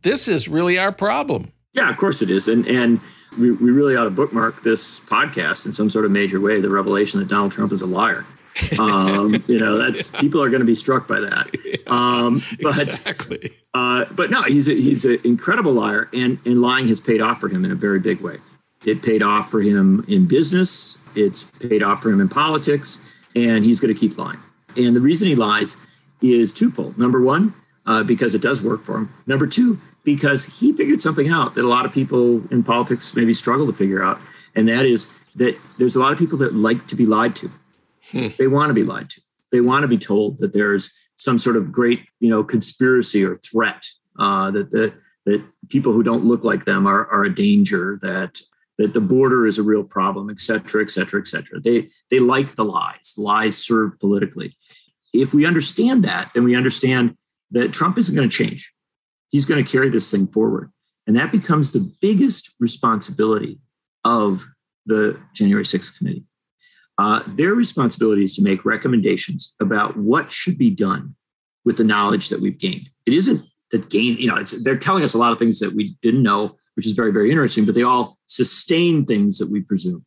This 0.03 0.29
is 0.29 0.48
really 0.48 0.79
our 0.79 0.92
problem. 0.92 1.53
Yeah, 1.72 1.88
of 1.90 1.96
course 1.96 2.20
it 2.22 2.31
is. 2.31 2.48
And 2.48 2.66
and 2.68 3.00
we, 3.38 3.50
we 3.50 3.70
really 3.70 3.96
ought 3.96 4.05
to 4.05 4.11
bookmark 4.11 4.62
this 4.62 5.00
podcast 5.00 5.66
in 5.66 5.72
some 5.72 5.90
sort 5.90 6.05
of 6.05 6.11
major 6.11 6.40
way, 6.40 6.61
the 6.61 6.70
revelation 6.70 7.20
that 7.20 7.29
Donald 7.29 7.53
Trump 7.53 7.72
is 7.72 7.83
a 7.83 7.87
liar. 7.87 8.24
um, 8.79 9.42
you 9.48 9.59
know, 9.59 9.79
that's 9.79 10.12
people 10.12 10.40
are 10.40 10.48
going 10.48 10.61
to 10.61 10.66
be 10.66 10.77
struck 10.77 11.09
by 11.09 11.18
that. 11.20 11.50
Um, 11.88 12.40
but 12.62 12.81
exactly. 12.83 13.50
uh, 13.74 14.05
but 14.12 14.31
no, 14.31 14.42
he's 14.42 14.68
a, 14.68 14.72
he's 14.72 15.05
an 15.05 15.18
incredible 15.24 15.72
liar, 15.72 16.09
and 16.12 16.38
and 16.46 16.61
lying 16.61 16.87
has 16.88 17.00
paid 17.00 17.20
off 17.20 17.40
for 17.40 17.48
him 17.48 17.64
in 17.64 17.72
a 17.72 17.74
very 17.74 17.98
big 17.98 18.20
way. 18.20 18.37
It 18.87 19.03
paid 19.03 19.23
off 19.23 19.51
for 19.51 19.61
him 19.61 20.05
in 20.09 20.27
business. 20.27 20.99
It's 21.14 21.44
paid 21.44 21.83
off 21.83 22.03
for 22.03 22.11
him 22.11 22.20
in 22.20 22.29
politics, 22.29 23.01
and 23.35 23.64
he's 23.64 23.81
going 23.81 23.94
to 23.94 23.99
keep 23.99 24.18
lying. 24.18 24.38
And 24.77 24.94
the 24.94 25.01
reason 25.01 25.29
he 25.29 25.35
lies 25.35 25.77
is 26.20 26.53
twofold. 26.53 26.99
Number 26.99 27.20
one, 27.20 27.55
uh, 27.87 28.03
because 28.03 28.35
it 28.35 28.42
does 28.42 28.62
work 28.62 28.83
for 28.83 28.97
him. 28.97 29.14
Number 29.27 29.47
two, 29.47 29.79
because 30.05 30.61
he 30.61 30.73
figured 30.73 31.01
something 31.01 31.29
out 31.29 31.55
that 31.55 31.64
a 31.64 31.68
lot 31.68 31.87
of 31.87 31.92
people 31.92 32.47
in 32.53 32.62
politics 32.62 33.14
maybe 33.14 33.33
struggle 33.33 33.66
to 33.66 33.73
figure 33.73 34.03
out, 34.03 34.20
and 34.55 34.68
that 34.68 34.85
is 34.85 35.09
that 35.37 35.57
there's 35.79 35.97
a 35.97 36.01
lot 36.01 36.12
of 36.12 36.18
people 36.18 36.38
that 36.38 36.55
like 36.55 36.87
to 36.88 36.97
be 36.97 37.07
lied 37.07 37.35
to. 37.37 37.51
Hmm. 38.11 38.29
They 38.38 38.47
want 38.47 38.70
to 38.70 38.75
be 38.75 38.83
lied 38.83 39.11
to. 39.11 39.20
They 39.51 39.61
want 39.61 39.83
to 39.83 39.88
be 39.88 39.99
told 39.99 40.38
that 40.38 40.53
there's 40.53 40.92
some 41.16 41.38
sort 41.38 41.57
of 41.57 41.73
great, 41.73 42.01
you 42.20 42.29
know, 42.29 42.44
conspiracy 42.44 43.25
or 43.25 43.37
threat 43.37 43.87
uh, 44.18 44.51
that 44.51 44.70
the 44.70 44.94
that 45.27 45.42
people 45.70 45.92
who 45.92 46.03
don't 46.03 46.25
look 46.25 46.44
like 46.44 46.66
them 46.66 46.87
are, 46.87 47.07
are 47.07 47.25
a 47.25 47.35
danger, 47.35 47.99
that 48.03 48.38
that 48.79 48.95
the 48.95 49.01
border 49.01 49.47
is 49.47 49.59
a 49.59 49.63
real 49.63 49.85
problem, 49.85 50.31
et 50.31 50.41
cetera, 50.41 50.83
et 50.83 50.91
cetera, 50.91 51.21
et 51.21 51.29
cetera. 51.29 51.61
They 51.61 51.91
they 52.11 52.19
like 52.19 52.55
the 52.55 52.65
lies. 52.65 53.15
Lies 53.17 53.57
serve 53.57 53.99
politically. 54.01 54.57
If 55.13 55.33
we 55.33 55.47
understand 55.47 56.05
that, 56.05 56.31
then 56.35 56.45
we 56.45 56.57
understand 56.57 57.17
that 57.53 57.73
Trump 57.73 57.99
isn't 57.99 58.15
going 58.15 58.29
to 58.29 58.37
change. 58.37 58.73
He's 59.29 59.47
going 59.47 59.65
to 59.65 59.71
carry 59.71 59.89
this 59.89 60.11
thing 60.11 60.27
forward. 60.27 60.73
And 61.07 61.17
that 61.17 61.31
becomes 61.31 61.73
the 61.73 61.93
biggest 62.01 62.55
responsibility 62.59 63.59
of 64.05 64.45
the 64.87 65.21
January 65.35 65.65
6th 65.65 65.99
committee. 65.99 66.25
Uh, 66.99 67.23
their 67.27 67.55
responsibility 67.55 68.25
is 68.25 68.35
to 68.37 68.43
make 68.43 68.65
recommendations 68.65 69.55
about 69.61 69.97
what 69.97 70.31
should 70.31 70.57
be 70.57 70.71
done 70.71 71.15
with 71.65 71.77
the 71.77 71.85
knowledge 71.85 72.29
that 72.29 72.41
we've 72.41 72.59
gained. 72.59 72.89
It 73.07 73.15
isn't 73.15 73.45
that 73.71 73.91
gain, 73.91 74.17
you 74.19 74.29
know, 74.29 74.43
they're 74.63 74.79
telling 74.79 75.03
us 75.03 75.15
a 75.15 75.19
lot 75.19 75.33
of 75.33 75.39
things 75.39 75.59
that 75.61 75.75
we 75.75 75.97
didn't 76.03 76.23
know, 76.23 76.57
which 76.77 76.87
is 76.87 76.93
very, 76.93 77.13
very 77.13 77.31
interesting, 77.31 77.65
but 77.65 77.75
they 77.75 77.83
all 77.83 78.19
sustain 78.27 79.05
things 79.05 79.39
that 79.39 79.51
we 79.51 79.61
presumed. 79.61 80.05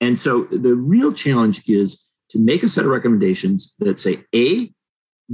And 0.00 0.18
so 0.18 0.44
the 0.44 0.74
real 0.74 1.12
challenge 1.12 1.62
is 1.66 2.04
to 2.30 2.38
make 2.38 2.62
a 2.62 2.68
set 2.68 2.84
of 2.84 2.90
recommendations 2.90 3.74
that 3.80 3.98
say, 3.98 4.24
A, 4.34 4.72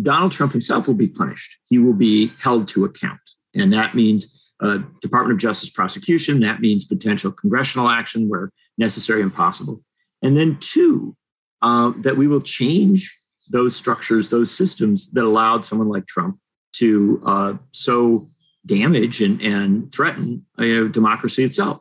Donald 0.01 0.33
Trump 0.33 0.53
himself 0.53 0.87
will 0.87 0.95
be 0.95 1.09
punished. 1.09 1.59
He 1.69 1.79
will 1.79 1.95
be 1.95 2.31
held 2.41 2.69
to 2.69 2.85
account. 2.85 3.21
And 3.55 3.73
that 3.73 3.95
means 3.95 4.53
uh, 4.61 4.79
Department 5.01 5.35
of 5.35 5.39
Justice 5.39 5.71
prosecution. 5.71 6.41
That 6.41 6.61
means 6.61 6.85
potential 6.85 7.31
congressional 7.31 7.89
action 7.89 8.29
where 8.29 8.51
necessary 8.79 9.23
and 9.23 9.33
possible. 9.33 9.83
And 10.23 10.37
then, 10.37 10.57
two, 10.61 11.17
uh, 11.63 11.93
that 11.99 12.17
we 12.17 12.27
will 12.27 12.41
change 12.41 13.19
those 13.49 13.77
structures, 13.77 14.31
those 14.31 14.51
systems 14.51 15.11
that 15.13 15.25
allowed 15.25 15.65
someone 15.65 15.89
like 15.89 16.07
Trump 16.07 16.39
to 16.77 17.21
uh, 17.25 17.55
so 17.73 18.27
damage 18.67 19.21
and, 19.21 19.41
and 19.43 19.93
threaten 19.93 20.45
you 20.59 20.75
know, 20.75 20.89
democracy 20.89 21.45
itself. 21.45 21.81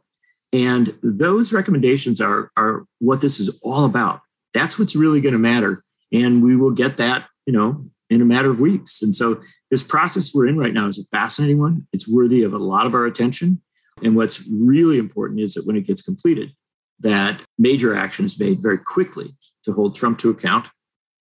And 0.52 0.94
those 1.02 1.52
recommendations 1.52 2.22
are, 2.22 2.52
are 2.56 2.86
what 3.00 3.22
this 3.22 3.40
is 3.40 3.58
all 3.64 3.86
about. 3.86 4.22
That's 4.54 4.78
what's 4.78 4.96
really 4.96 5.20
going 5.20 5.34
to 5.34 5.40
matter. 5.40 5.82
And 6.12 6.44
we 6.44 6.56
will 6.56 6.72
get 6.72 6.98
that, 6.98 7.28
you 7.46 7.54
know, 7.54 7.86
in 8.10 8.22
a 8.22 8.26
matter 8.26 8.52
of 8.52 8.60
weeks. 8.60 9.02
And 9.02 9.16
so 9.16 9.42
this 9.72 9.82
process 9.82 10.32
we're 10.34 10.48
in 10.48 10.58
right 10.58 10.74
now 10.74 10.88
is 10.88 11.00
a 11.00 11.06
fascinating 11.06 11.60
one. 11.60 11.88
It's 11.92 12.08
worthy 12.08 12.44
of 12.44 12.54
a 12.54 12.60
lot 12.60 12.86
of 12.86 12.94
our 12.94 13.06
attention. 13.06 13.62
And 14.04 14.16
what's 14.16 14.48
really 14.48 15.00
important 15.00 15.40
is 15.40 15.56
that 15.56 15.66
when 15.66 15.76
it 15.76 15.88
gets 15.88 16.04
completed, 16.04 16.52
that 17.00 17.42
major 17.58 17.96
action 17.96 18.26
is 18.26 18.40
made 18.40 18.62
very 18.62 18.78
quickly 18.78 19.36
to 19.64 19.74
hold 19.74 19.96
Trump 19.96 20.20
to 20.20 20.30
account 20.30 20.70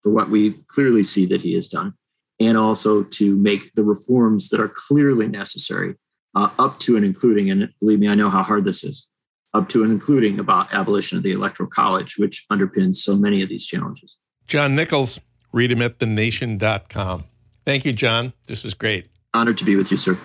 for 0.02 0.10
what 0.10 0.28
we 0.28 0.52
clearly 0.68 1.04
see 1.04 1.24
that 1.26 1.40
he 1.40 1.54
has 1.54 1.68
done, 1.68 1.94
and 2.42 2.58
also 2.58 3.04
to 3.04 3.36
make 3.36 3.72
the 3.74 3.84
reforms 3.84 4.48
that 4.48 4.60
are 4.60 4.68
clearly 4.68 5.28
necessary 5.28 5.94
uh, 6.34 6.48
up 6.58 6.78
to 6.80 6.96
and 6.96 7.04
including, 7.04 7.50
and 7.50 7.72
believe 7.80 8.00
me, 8.00 8.08
I 8.08 8.14
know 8.14 8.30
how 8.30 8.42
hard 8.42 8.64
this 8.64 8.82
is, 8.82 9.10
up 9.54 9.68
to 9.70 9.82
and 9.82 9.92
including 9.92 10.40
about 10.40 10.72
abolition 10.74 11.16
of 11.16 11.22
the 11.22 11.32
Electoral 11.32 11.68
College, 11.68 12.16
which 12.18 12.44
underpins 12.50 12.96
so 12.96 13.16
many 13.16 13.42
of 13.42 13.48
these 13.48 13.66
challenges. 13.66 14.18
John 14.46 14.74
Nichols, 14.74 15.20
read 15.52 15.70
him 15.70 15.82
at 15.82 15.98
thenation.com. 15.98 17.24
Thank 17.64 17.84
you, 17.84 17.92
John. 17.92 18.32
This 18.46 18.64
was 18.64 18.74
great. 18.74 19.08
Honored 19.34 19.58
to 19.58 19.64
be 19.64 19.76
with 19.76 19.90
you, 19.90 19.96
sir. 19.96 20.18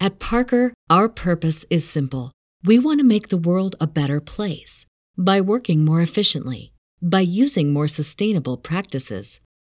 At 0.00 0.18
Parker, 0.18 0.72
our 0.90 1.08
purpose 1.08 1.64
is 1.70 1.88
simple. 1.88 2.32
We 2.62 2.78
want 2.78 3.00
to 3.00 3.04
make 3.04 3.28
the 3.28 3.36
world 3.36 3.76
a 3.80 3.86
better 3.86 4.20
place 4.20 4.86
by 5.16 5.40
working 5.40 5.84
more 5.84 6.00
efficiently, 6.00 6.72
by 7.02 7.20
using 7.20 7.72
more 7.72 7.88
sustainable 7.88 8.56
practices, 8.56 9.40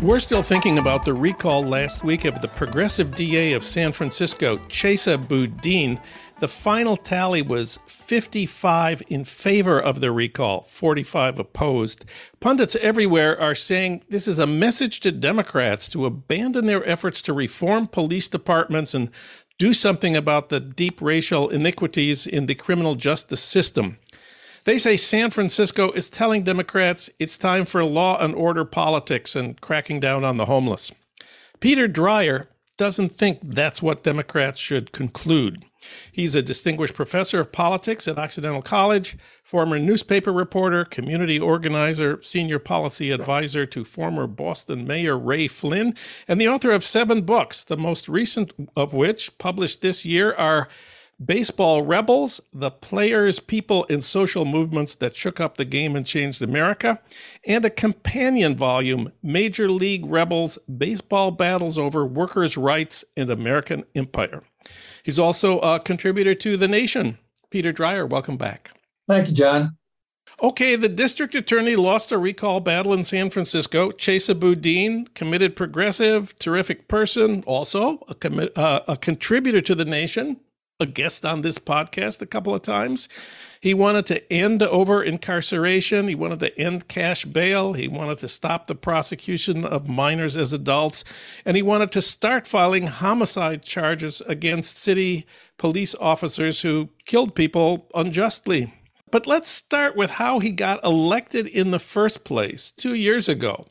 We're 0.00 0.20
still 0.20 0.44
thinking 0.44 0.78
about 0.78 1.04
the 1.04 1.12
recall 1.12 1.64
last 1.64 2.04
week 2.04 2.24
of 2.24 2.40
the 2.40 2.46
progressive 2.46 3.16
DA 3.16 3.52
of 3.52 3.64
San 3.64 3.90
Francisco, 3.90 4.58
Chesa 4.68 5.18
Boudin. 5.18 6.00
The 6.38 6.46
final 6.46 6.96
tally 6.96 7.42
was 7.42 7.80
55 7.88 9.02
in 9.08 9.24
favor 9.24 9.80
of 9.80 9.98
the 9.98 10.12
recall, 10.12 10.62
45 10.62 11.40
opposed. 11.40 12.04
Pundits 12.38 12.76
everywhere 12.76 13.40
are 13.40 13.56
saying 13.56 14.04
this 14.08 14.28
is 14.28 14.38
a 14.38 14.46
message 14.46 15.00
to 15.00 15.10
Democrats 15.10 15.88
to 15.88 16.06
abandon 16.06 16.66
their 16.66 16.88
efforts 16.88 17.20
to 17.22 17.32
reform 17.32 17.88
police 17.88 18.28
departments 18.28 18.94
and 18.94 19.10
do 19.58 19.74
something 19.74 20.16
about 20.16 20.48
the 20.48 20.60
deep 20.60 21.02
racial 21.02 21.48
iniquities 21.48 22.24
in 22.24 22.46
the 22.46 22.54
criminal 22.54 22.94
justice 22.94 23.42
system. 23.42 23.98
They 24.68 24.76
say 24.76 24.98
San 24.98 25.30
Francisco 25.30 25.92
is 25.92 26.10
telling 26.10 26.42
Democrats 26.42 27.08
it's 27.18 27.38
time 27.38 27.64
for 27.64 27.82
law 27.82 28.22
and 28.22 28.34
order 28.34 28.66
politics 28.66 29.34
and 29.34 29.58
cracking 29.58 29.98
down 29.98 30.24
on 30.24 30.36
the 30.36 30.44
homeless. 30.44 30.92
Peter 31.58 31.88
Dreier 31.88 32.48
doesn't 32.76 33.08
think 33.08 33.38
that's 33.42 33.80
what 33.80 34.04
Democrats 34.04 34.58
should 34.58 34.92
conclude. 34.92 35.64
He's 36.12 36.34
a 36.34 36.42
distinguished 36.42 36.92
professor 36.92 37.40
of 37.40 37.50
politics 37.50 38.06
at 38.06 38.18
Occidental 38.18 38.60
College, 38.60 39.16
former 39.42 39.78
newspaper 39.78 40.34
reporter, 40.34 40.84
community 40.84 41.40
organizer, 41.40 42.22
senior 42.22 42.58
policy 42.58 43.10
advisor 43.10 43.64
to 43.64 43.86
former 43.86 44.26
Boston 44.26 44.86
Mayor 44.86 45.16
Ray 45.16 45.48
Flynn, 45.48 45.94
and 46.28 46.38
the 46.38 46.48
author 46.48 46.72
of 46.72 46.84
seven 46.84 47.22
books, 47.22 47.64
the 47.64 47.78
most 47.78 48.06
recent 48.06 48.52
of 48.76 48.92
which, 48.92 49.38
published 49.38 49.80
this 49.80 50.04
year, 50.04 50.34
are 50.34 50.68
Baseball 51.24 51.82
Rebels, 51.82 52.40
the 52.52 52.70
players, 52.70 53.40
people, 53.40 53.84
and 53.90 54.04
social 54.04 54.44
movements 54.44 54.94
that 54.96 55.16
shook 55.16 55.40
up 55.40 55.56
the 55.56 55.64
game 55.64 55.96
and 55.96 56.06
changed 56.06 56.42
America, 56.42 57.00
and 57.44 57.64
a 57.64 57.70
companion 57.70 58.56
volume, 58.56 59.10
Major 59.20 59.68
League 59.68 60.06
Rebels 60.06 60.58
Baseball 60.58 61.32
Battles 61.32 61.76
Over 61.76 62.06
Workers' 62.06 62.56
Rights 62.56 63.04
and 63.16 63.30
American 63.30 63.84
Empire. 63.96 64.44
He's 65.02 65.18
also 65.18 65.58
a 65.58 65.80
contributor 65.80 66.36
to 66.36 66.56
The 66.56 66.68
Nation. 66.68 67.18
Peter 67.50 67.72
Dreier, 67.72 68.08
welcome 68.08 68.36
back. 68.36 68.70
Thank 69.08 69.28
you, 69.28 69.34
John. 69.34 69.76
Okay, 70.40 70.76
the 70.76 70.88
district 70.88 71.34
attorney 71.34 71.74
lost 71.74 72.12
a 72.12 72.18
recall 72.18 72.60
battle 72.60 72.92
in 72.92 73.02
San 73.02 73.28
Francisco. 73.28 73.90
Chesa 73.90 74.38
Boudin, 74.38 75.08
committed 75.14 75.56
progressive, 75.56 76.38
terrific 76.38 76.86
person, 76.86 77.42
also 77.44 78.04
a, 78.06 78.14
commi- 78.14 78.56
uh, 78.56 78.80
a 78.86 78.96
contributor 78.96 79.60
to 79.60 79.74
the 79.74 79.84
nation, 79.84 80.38
a 80.80 80.86
guest 80.86 81.26
on 81.26 81.42
this 81.42 81.58
podcast 81.58 82.22
a 82.22 82.26
couple 82.26 82.54
of 82.54 82.62
times. 82.62 83.08
He 83.60 83.74
wanted 83.74 84.06
to 84.06 84.32
end 84.32 84.62
over 84.62 85.02
incarceration. 85.02 86.06
He 86.06 86.14
wanted 86.14 86.38
to 86.38 86.56
end 86.56 86.86
cash 86.86 87.24
bail. 87.24 87.72
He 87.72 87.88
wanted 87.88 88.18
to 88.18 88.28
stop 88.28 88.68
the 88.68 88.76
prosecution 88.76 89.64
of 89.64 89.88
minors 89.88 90.36
as 90.36 90.52
adults. 90.52 91.02
And 91.44 91.56
he 91.56 91.62
wanted 91.62 91.90
to 91.92 92.02
start 92.02 92.46
filing 92.46 92.86
homicide 92.86 93.62
charges 93.64 94.22
against 94.28 94.76
city 94.78 95.26
police 95.56 95.96
officers 95.96 96.60
who 96.60 96.90
killed 97.06 97.34
people 97.34 97.90
unjustly. 97.92 98.72
But 99.10 99.26
let's 99.26 99.48
start 99.48 99.96
with 99.96 100.10
how 100.10 100.38
he 100.38 100.52
got 100.52 100.84
elected 100.84 101.48
in 101.48 101.72
the 101.72 101.80
first 101.80 102.22
place 102.22 102.70
two 102.70 102.94
years 102.94 103.28
ago. 103.28 103.66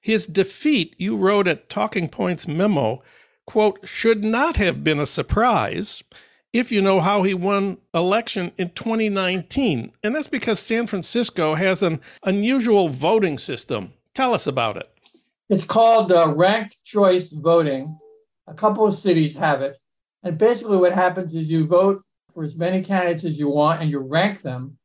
His 0.00 0.26
defeat, 0.26 0.96
you 0.98 1.16
wrote 1.16 1.46
at 1.46 1.70
Talking 1.70 2.08
Points 2.08 2.48
memo, 2.48 3.00
quote, 3.46 3.78
should 3.84 4.24
not 4.24 4.56
have 4.56 4.82
been 4.82 4.98
a 4.98 5.06
surprise 5.06 6.02
if 6.52 6.72
you 6.72 6.80
know 6.80 7.00
how 7.00 7.22
he 7.22 7.34
won 7.34 7.78
election 7.94 8.52
in 8.56 8.70
2019. 8.70 9.92
And 10.02 10.14
that's 10.14 10.26
because 10.26 10.58
San 10.58 10.86
Francisco 10.86 11.54
has 11.54 11.82
an 11.82 12.00
unusual 12.22 12.88
voting 12.88 13.38
system. 13.38 13.92
Tell 14.14 14.34
us 14.34 14.46
about 14.46 14.76
it. 14.76 14.90
It's 15.48 15.64
called 15.64 16.12
uh, 16.12 16.32
ranked 16.34 16.82
choice 16.84 17.30
voting. 17.30 17.98
A 18.46 18.54
couple 18.54 18.86
of 18.86 18.94
cities 18.94 19.36
have 19.36 19.62
it. 19.62 19.76
And 20.22 20.36
basically, 20.36 20.78
what 20.78 20.92
happens 20.92 21.34
is 21.34 21.50
you 21.50 21.66
vote 21.66 22.02
for 22.34 22.44
as 22.44 22.56
many 22.56 22.82
candidates 22.82 23.24
as 23.24 23.38
you 23.38 23.48
want 23.48 23.80
and 23.80 23.90
you 23.90 23.98
rank 24.00 24.42
them 24.42 24.78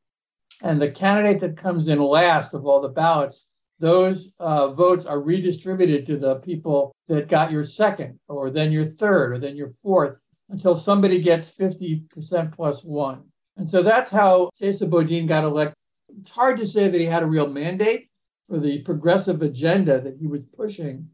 and 0.63 0.81
the 0.81 0.91
candidate 0.91 1.41
that 1.41 1.57
comes 1.57 1.87
in 1.87 1.99
last 1.99 2.53
of 2.53 2.65
all 2.65 2.81
the 2.81 2.87
ballots, 2.87 3.45
those 3.79 4.31
uh, 4.39 4.71
votes 4.73 5.05
are 5.05 5.19
redistributed 5.19 6.07
to 6.07 6.17
the 6.17 6.35
people 6.35 6.95
that 7.09 7.27
got 7.27 7.51
your 7.51 7.65
second, 7.65 8.17
or 8.29 8.49
then 8.49 8.71
your 8.71 8.85
third, 8.85 9.33
or 9.33 9.39
then 9.39 9.57
your 9.57 9.73
fourth, 9.83 10.17
until 10.49 10.75
somebody 10.75 11.21
gets 11.21 11.49
50% 11.51 12.53
plus 12.53 12.83
one. 12.83 13.23
And 13.57 13.69
so 13.69 13.83
that's 13.83 14.11
how 14.11 14.49
Chesa 14.61 14.89
Boudin 14.89 15.27
got 15.27 15.43
elected. 15.43 15.75
It's 16.19 16.29
hard 16.29 16.59
to 16.59 16.67
say 16.67 16.89
that 16.89 16.99
he 16.99 17.05
had 17.05 17.23
a 17.23 17.27
real 17.27 17.47
mandate 17.47 18.09
for 18.49 18.59
the 18.59 18.79
progressive 18.79 19.41
agenda 19.41 20.01
that 20.01 20.17
he 20.17 20.27
was 20.27 20.45
pushing. 20.45 21.07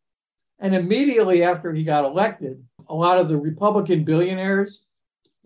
And 0.60 0.76
immediately 0.76 1.44
after 1.44 1.74
he 1.74 1.84
got 1.84 2.06
elected, 2.06 2.64
a 2.88 2.94
lot 2.94 3.18
of 3.18 3.30
the 3.30 3.38
Republican 3.38 4.04
billionaires 4.04 4.84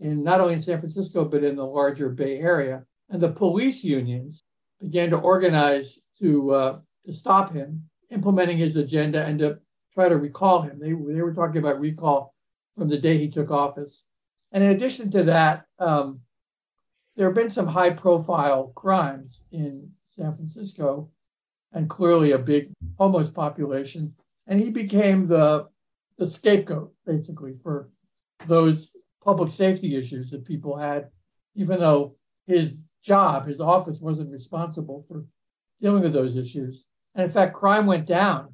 in 0.00 0.24
not 0.24 0.40
only 0.40 0.54
in 0.54 0.62
San 0.62 0.80
Francisco, 0.80 1.24
but 1.24 1.44
in 1.44 1.56
the 1.56 1.64
larger 1.64 2.08
Bay 2.08 2.38
Area 2.38 2.84
and 3.10 3.22
the 3.22 3.30
police 3.30 3.84
unions 3.84 4.42
began 4.80 5.10
to 5.10 5.16
organize 5.16 6.00
to 6.20 6.50
uh, 6.50 6.78
to 7.06 7.12
stop 7.12 7.52
him 7.52 7.88
implementing 8.10 8.58
his 8.58 8.76
agenda 8.76 9.24
and 9.24 9.38
to 9.38 9.58
try 9.92 10.08
to 10.08 10.16
recall 10.16 10.62
him. 10.62 10.78
They 10.78 10.92
they 10.92 11.22
were 11.22 11.34
talking 11.34 11.58
about 11.58 11.80
recall 11.80 12.33
from 12.76 12.88
the 12.88 12.98
day 12.98 13.18
he 13.18 13.30
took 13.30 13.50
office. 13.50 14.04
And 14.52 14.62
in 14.62 14.70
addition 14.70 15.10
to 15.12 15.24
that, 15.24 15.66
um, 15.78 16.20
there 17.16 17.26
have 17.26 17.34
been 17.34 17.50
some 17.50 17.66
high 17.66 17.90
profile 17.90 18.72
crimes 18.74 19.42
in 19.52 19.90
San 20.10 20.34
Francisco 20.34 21.10
and 21.72 21.90
clearly 21.90 22.32
a 22.32 22.38
big 22.38 22.72
homeless 22.98 23.30
population. 23.30 24.14
And 24.46 24.60
he 24.60 24.70
became 24.70 25.26
the 25.26 25.68
the 26.16 26.26
scapegoat 26.26 26.94
basically 27.04 27.54
for 27.62 27.88
those 28.46 28.92
public 29.24 29.50
safety 29.50 29.96
issues 29.96 30.30
that 30.30 30.44
people 30.44 30.76
had, 30.76 31.10
even 31.56 31.80
though 31.80 32.14
his 32.46 32.74
job, 33.02 33.46
his 33.46 33.60
office 33.60 34.00
wasn't 34.00 34.30
responsible 34.30 35.04
for 35.08 35.24
dealing 35.80 36.02
with 36.02 36.12
those 36.12 36.36
issues. 36.36 36.86
And 37.16 37.24
in 37.24 37.30
fact, 37.30 37.54
crime 37.54 37.86
went 37.86 38.06
down. 38.06 38.52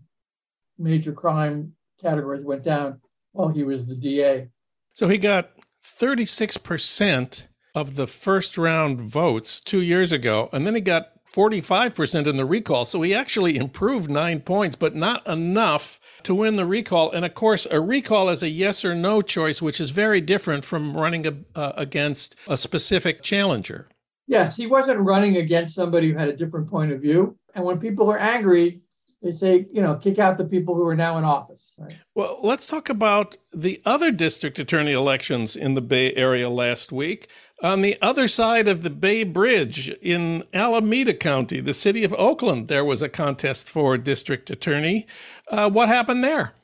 Major 0.79 1.13
crime 1.13 1.75
categories 2.01 2.45
went 2.45 2.63
down 2.63 3.01
while 3.33 3.49
he 3.49 3.62
was 3.62 3.87
the 3.87 3.95
DA. 3.95 4.49
So 4.95 5.09
he 5.09 5.19
got 5.19 5.51
36% 5.85 7.49
of 7.75 7.97
the 7.97 8.07
first 8.07 8.59
round 8.59 9.01
votes 9.01 9.61
two 9.61 9.81
years 9.81 10.12
ago, 10.12 10.49
and 10.53 10.66
then 10.66 10.75
he 10.75 10.81
got 10.81 11.12
45% 11.33 12.27
in 12.27 12.37
the 12.37 12.45
recall. 12.45 12.85
So 12.85 13.03
he 13.03 13.14
actually 13.14 13.57
improved 13.57 14.11
nine 14.11 14.40
points, 14.40 14.75
but 14.75 14.97
not 14.97 15.27
enough 15.29 16.01
to 16.25 16.35
win 16.35 16.57
the 16.57 16.66
recall. 16.66 17.11
And 17.12 17.25
of 17.25 17.35
course, 17.35 17.66
a 17.71 17.81
recall 17.81 18.29
is 18.29 18.43
a 18.43 18.49
yes 18.49 18.85
or 18.85 18.95
no 18.95 19.21
choice, 19.21 19.62
which 19.62 19.81
is 19.81 19.90
very 19.90 20.21
different 20.21 20.64
from 20.64 20.97
running 20.97 21.27
a, 21.27 21.37
uh, 21.55 21.73
against 21.77 22.35
a 22.49 22.57
specific 22.57 23.23
challenger. 23.23 23.88
Yes, 24.27 24.57
he 24.57 24.66
wasn't 24.66 25.01
running 25.01 25.37
against 25.37 25.75
somebody 25.75 26.11
who 26.11 26.19
had 26.19 26.29
a 26.29 26.37
different 26.37 26.69
point 26.69 26.93
of 26.93 27.01
view. 27.01 27.37
And 27.55 27.64
when 27.64 27.79
people 27.79 28.11
are 28.11 28.19
angry, 28.19 28.83
they 29.23 29.33
say, 29.33 29.67
you 29.71 29.83
know, 29.83 29.97
kick 29.97 30.19
out 30.19 30.39
the 30.39 30.45
people 30.45 30.75
who 30.75 30.87
are 30.87 30.97
now 30.97 31.19
in 31.19 31.25
office. 31.25 31.75
Right? 31.79 31.99
Well, 32.15 32.41
let's 32.43 32.67
talk 32.67 32.89
about 32.89 33.37
the 33.53 33.83
other 33.85 34.11
district 34.11 34.59
attorney 34.59 34.93
elections 34.93 35.57
in 35.57 35.75
the 35.75 35.83
Bay 35.83 36.15
Area 36.15 36.49
last 36.49 36.91
week. 36.91 37.29
On 37.63 37.83
the 37.83 37.99
other 38.01 38.27
side 38.27 38.67
of 38.67 38.83
the 38.83 38.89
Bay 38.89 39.23
Bridge 39.23 39.91
in 40.01 40.45
Alameda 40.55 41.13
County, 41.13 41.61
the 41.61 41.75
city 41.75 42.05
of 42.05 42.15
Oakland, 42.15 42.69
there 42.69 42.85
was 42.85 43.03
a 43.03 43.09
contest 43.09 43.69
for 43.69 43.99
district 43.99 44.49
attorney. 44.49 45.07
Uh, 45.49 45.69
what 45.69 45.89
happened 45.89 46.25
there? 46.25 46.55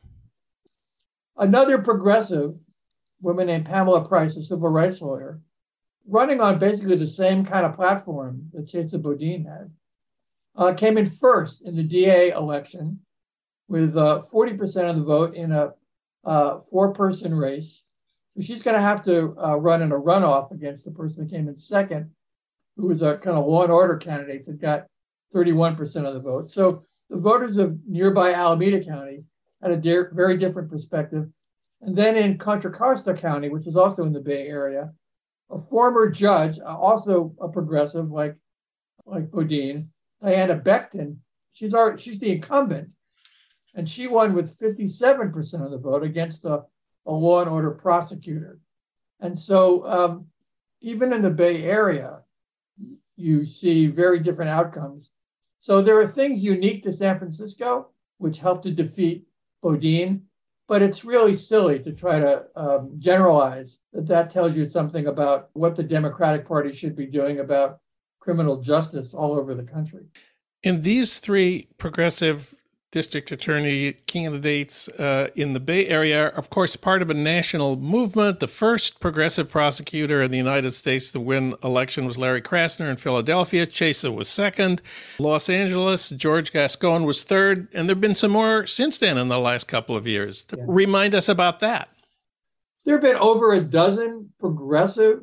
Another 1.36 1.76
progressive 1.76 2.54
woman 3.20 3.48
named 3.48 3.66
Pamela 3.66 4.08
Price, 4.08 4.36
a 4.36 4.42
civil 4.42 4.70
rights 4.70 5.02
lawyer, 5.02 5.42
running 6.08 6.40
on 6.40 6.58
basically 6.58 6.96
the 6.96 7.06
same 7.06 7.44
kind 7.44 7.66
of 7.66 7.76
platform 7.76 8.48
that 8.54 8.66
Chesa 8.66 9.00
Boudin 9.00 9.44
had, 9.44 9.70
uh, 10.56 10.72
came 10.74 10.98
in 10.98 11.08
first 11.08 11.62
in 11.62 11.76
the 11.76 11.82
DA 11.82 12.30
election 12.30 13.00
with 13.68 13.96
uh, 13.96 14.22
40% 14.32 14.90
of 14.90 14.96
the 14.96 15.02
vote 15.02 15.34
in 15.34 15.52
a 15.52 15.72
uh, 16.24 16.60
four 16.70 16.92
person 16.92 17.34
race. 17.34 17.82
So 18.34 18.42
she's 18.42 18.62
going 18.62 18.74
to 18.74 18.82
have 18.82 19.04
to 19.04 19.34
uh, 19.42 19.56
run 19.56 19.82
in 19.82 19.92
a 19.92 19.98
runoff 19.98 20.50
against 20.52 20.84
the 20.84 20.90
person 20.90 21.24
that 21.24 21.32
came 21.32 21.48
in 21.48 21.56
second, 21.56 22.10
who 22.76 22.88
was 22.88 23.02
a 23.02 23.16
kind 23.18 23.36
of 23.36 23.46
law 23.46 23.62
and 23.62 23.72
order 23.72 23.96
candidate 23.96 24.46
that 24.46 24.60
got 24.60 24.86
31% 25.34 25.78
of 26.06 26.14
the 26.14 26.20
vote. 26.20 26.50
So 26.50 26.84
the 27.10 27.16
voters 27.16 27.58
of 27.58 27.78
nearby 27.86 28.34
Alameda 28.34 28.84
County 28.84 29.24
had 29.62 29.70
a 29.70 29.76
de- 29.76 30.10
very 30.12 30.36
different 30.36 30.70
perspective. 30.70 31.28
And 31.82 31.96
then 31.96 32.16
in 32.16 32.38
Contra 32.38 32.72
Costa 32.72 33.14
County, 33.14 33.48
which 33.48 33.66
is 33.66 33.76
also 33.76 34.02
in 34.04 34.12
the 34.12 34.20
Bay 34.20 34.48
Area, 34.48 34.92
a 35.50 35.60
former 35.70 36.10
judge, 36.10 36.58
uh, 36.58 36.76
also 36.76 37.34
a 37.40 37.48
progressive 37.48 38.10
like 38.10 38.34
like 39.04 39.30
Boudin, 39.30 39.88
Diana 40.22 40.58
Becton. 40.58 41.16
She's 41.52 41.74
already, 41.74 42.02
she's 42.02 42.18
the 42.18 42.32
incumbent, 42.32 42.90
and 43.74 43.88
she 43.88 44.06
won 44.06 44.34
with 44.34 44.58
57% 44.58 45.64
of 45.64 45.70
the 45.70 45.78
vote 45.78 46.02
against 46.02 46.44
a, 46.44 46.62
a 47.06 47.12
law 47.12 47.40
and 47.40 47.50
order 47.50 47.70
prosecutor. 47.70 48.58
And 49.20 49.38
so, 49.38 49.86
um, 49.86 50.26
even 50.82 51.12
in 51.12 51.22
the 51.22 51.30
Bay 51.30 51.62
Area, 51.64 52.20
you 53.16 53.46
see 53.46 53.86
very 53.86 54.20
different 54.20 54.50
outcomes. 54.50 55.10
So 55.60 55.80
there 55.80 55.98
are 55.98 56.06
things 56.06 56.44
unique 56.44 56.82
to 56.84 56.92
San 56.92 57.18
Francisco 57.18 57.88
which 58.18 58.38
helped 58.38 58.64
to 58.64 58.70
defeat 58.70 59.26
Boudin, 59.62 60.22
but 60.68 60.82
it's 60.82 61.04
really 61.04 61.34
silly 61.34 61.78
to 61.80 61.92
try 61.92 62.18
to 62.18 62.46
um, 62.56 62.92
generalize 62.98 63.78
that 63.92 64.06
that 64.08 64.30
tells 64.30 64.56
you 64.56 64.64
something 64.64 65.06
about 65.06 65.50
what 65.52 65.76
the 65.76 65.82
Democratic 65.82 66.46
Party 66.46 66.72
should 66.72 66.96
be 66.96 67.06
doing 67.06 67.40
about 67.40 67.80
criminal 68.26 68.60
justice 68.60 69.14
all 69.14 69.38
over 69.38 69.54
the 69.54 69.62
country. 69.62 70.04
And 70.64 70.82
these 70.82 71.20
three 71.20 71.68
progressive 71.78 72.56
district 72.90 73.30
attorney 73.30 73.92
candidates 73.92 74.88
uh, 74.88 75.28
in 75.36 75.52
the 75.52 75.60
Bay 75.60 75.86
Area, 75.86 76.24
are, 76.24 76.28
of 76.30 76.50
course, 76.50 76.74
part 76.74 77.02
of 77.02 77.10
a 77.10 77.14
national 77.14 77.76
movement. 77.76 78.40
The 78.40 78.48
first 78.48 78.98
progressive 78.98 79.48
prosecutor 79.48 80.22
in 80.22 80.32
the 80.32 80.38
United 80.38 80.72
States 80.72 81.12
to 81.12 81.20
win 81.20 81.54
election 81.62 82.04
was 82.04 82.18
Larry 82.18 82.42
Krasner 82.42 82.90
in 82.90 82.96
Philadelphia. 82.96 83.64
Chesa 83.64 84.12
was 84.12 84.28
second. 84.28 84.82
Los 85.20 85.48
Angeles, 85.48 86.10
George 86.10 86.52
Gascon 86.52 87.04
was 87.04 87.22
third. 87.22 87.68
And 87.72 87.88
there 87.88 87.94
have 87.94 88.00
been 88.00 88.16
some 88.16 88.32
more 88.32 88.66
since 88.66 88.98
then 88.98 89.16
in 89.18 89.28
the 89.28 89.38
last 89.38 89.68
couple 89.68 89.96
of 89.96 90.08
years. 90.08 90.46
Yeah. 90.50 90.64
Remind 90.66 91.14
us 91.14 91.28
about 91.28 91.60
that. 91.60 91.90
There 92.84 92.96
have 92.96 93.02
been 93.02 93.16
over 93.16 93.52
a 93.52 93.60
dozen 93.60 94.32
progressive 94.40 95.22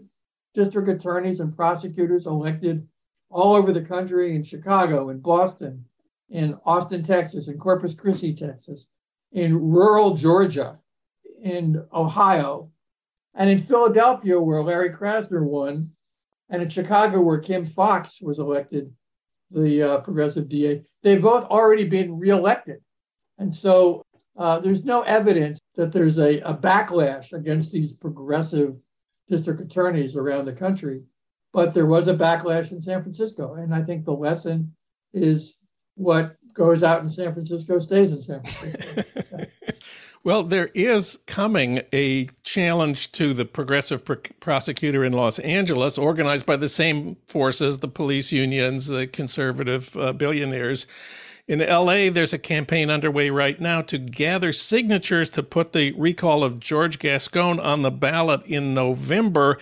district 0.53 0.87
attorneys 0.87 1.41
and 1.41 1.53
prosecutors 1.53 2.27
elected 2.27 2.87
all 3.33 3.55
over 3.55 3.73
the 3.73 3.81
country 3.81 4.35
in 4.35 4.43
Chicago, 4.43 5.09
in 5.09 5.19
Boston, 5.19 5.83
in 6.29 6.57
Austin, 6.65 7.03
Texas, 7.03 7.47
in 7.47 7.57
Corpus 7.57 7.95
Christi, 7.95 8.33
Texas, 8.33 8.87
in 9.31 9.71
rural 9.71 10.15
Georgia, 10.15 10.79
in 11.41 11.83
Ohio, 11.93 12.69
And 13.35 13.49
in 13.49 13.57
Philadelphia, 13.57 14.39
where 14.39 14.63
Larry 14.63 14.91
Krasner 14.91 15.43
won, 15.43 15.89
and 16.49 16.61
in 16.61 16.69
Chicago, 16.69 17.19
where 17.21 17.39
Kim 17.39 17.65
Foxx 17.65 18.21
was 18.21 18.37
elected, 18.37 18.93
the 19.49 19.81
uh, 19.81 19.97
progressive 20.01 20.47
DA, 20.47 20.83
they've 21.01 21.21
both 21.21 21.45
already 21.45 21.87
been 21.89 22.19
reelected. 22.19 22.79
And 23.39 23.53
so 23.53 24.03
uh, 24.37 24.59
there's 24.59 24.85
no 24.85 25.01
evidence 25.01 25.59
that 25.75 25.91
there's 25.91 26.19
a, 26.19 26.39
a 26.41 26.53
backlash 26.53 27.33
against 27.33 27.71
these 27.71 27.93
progressive 27.93 28.75
district 29.27 29.61
attorneys 29.61 30.15
around 30.15 30.45
the 30.45 30.53
country. 30.53 31.01
But 31.53 31.73
there 31.73 31.85
was 31.85 32.07
a 32.07 32.15
backlash 32.15 32.71
in 32.71 32.81
San 32.81 33.01
Francisco. 33.03 33.53
And 33.53 33.73
I 33.73 33.83
think 33.83 34.05
the 34.05 34.13
lesson 34.13 34.73
is 35.13 35.57
what 35.95 36.35
goes 36.53 36.83
out 36.83 37.01
in 37.01 37.09
San 37.09 37.33
Francisco 37.33 37.79
stays 37.79 38.11
in 38.11 38.21
San 38.21 38.41
Francisco. 38.43 39.45
well, 40.23 40.43
there 40.43 40.69
is 40.73 41.19
coming 41.27 41.81
a 41.93 42.27
challenge 42.43 43.11
to 43.13 43.33
the 43.33 43.45
progressive 43.45 44.03
pr- 44.03 44.15
prosecutor 44.39 45.03
in 45.03 45.13
Los 45.13 45.39
Angeles, 45.39 45.97
organized 45.97 46.45
by 46.45 46.57
the 46.57 46.69
same 46.69 47.17
forces, 47.27 47.79
the 47.79 47.87
police 47.87 48.31
unions, 48.31 48.87
the 48.87 49.07
conservative 49.07 49.95
uh, 49.95 50.13
billionaires. 50.13 50.87
In 51.45 51.59
LA, 51.59 52.09
there's 52.09 52.31
a 52.31 52.39
campaign 52.39 52.89
underway 52.89 53.29
right 53.29 53.59
now 53.59 53.81
to 53.81 53.97
gather 53.97 54.53
signatures 54.53 55.29
to 55.31 55.43
put 55.43 55.73
the 55.73 55.91
recall 55.93 56.41
of 56.43 56.59
George 56.59 56.99
Gascon 56.99 57.59
on 57.59 57.81
the 57.81 57.91
ballot 57.91 58.45
in 58.45 58.73
November. 58.73 59.59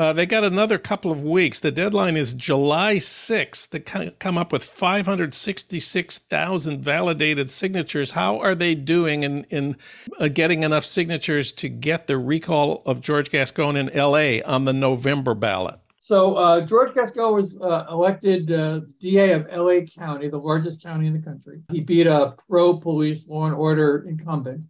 Uh, 0.00 0.12
they 0.14 0.24
got 0.24 0.42
another 0.42 0.78
couple 0.78 1.12
of 1.12 1.22
weeks. 1.22 1.60
The 1.60 1.70
deadline 1.70 2.16
is 2.16 2.32
July 2.32 2.96
6th 2.96 3.68
to 3.68 3.80
come 4.12 4.38
up 4.38 4.50
with 4.50 4.64
566,000 4.64 6.82
validated 6.82 7.50
signatures. 7.50 8.12
How 8.12 8.38
are 8.38 8.54
they 8.54 8.74
doing 8.74 9.24
in, 9.24 9.44
in 9.50 9.76
uh, 10.18 10.28
getting 10.28 10.62
enough 10.62 10.86
signatures 10.86 11.52
to 11.52 11.68
get 11.68 12.06
the 12.06 12.16
recall 12.16 12.82
of 12.86 13.02
George 13.02 13.28
Gascon 13.28 13.76
in 13.76 13.90
LA 13.94 14.38
on 14.50 14.64
the 14.64 14.72
November 14.72 15.34
ballot? 15.34 15.78
So 16.00 16.36
uh, 16.36 16.64
George 16.64 16.94
Gascon 16.94 17.34
was 17.34 17.58
uh, 17.60 17.84
elected 17.90 18.50
uh, 18.50 18.80
DA 19.02 19.32
of 19.32 19.48
LA 19.52 19.80
County, 19.80 20.28
the 20.28 20.38
largest 20.38 20.82
county 20.82 21.08
in 21.08 21.12
the 21.12 21.20
country. 21.20 21.60
He 21.70 21.80
beat 21.80 22.06
a 22.06 22.36
pro-police 22.48 23.28
law 23.28 23.44
and 23.44 23.54
order 23.54 24.06
incumbent. 24.08 24.62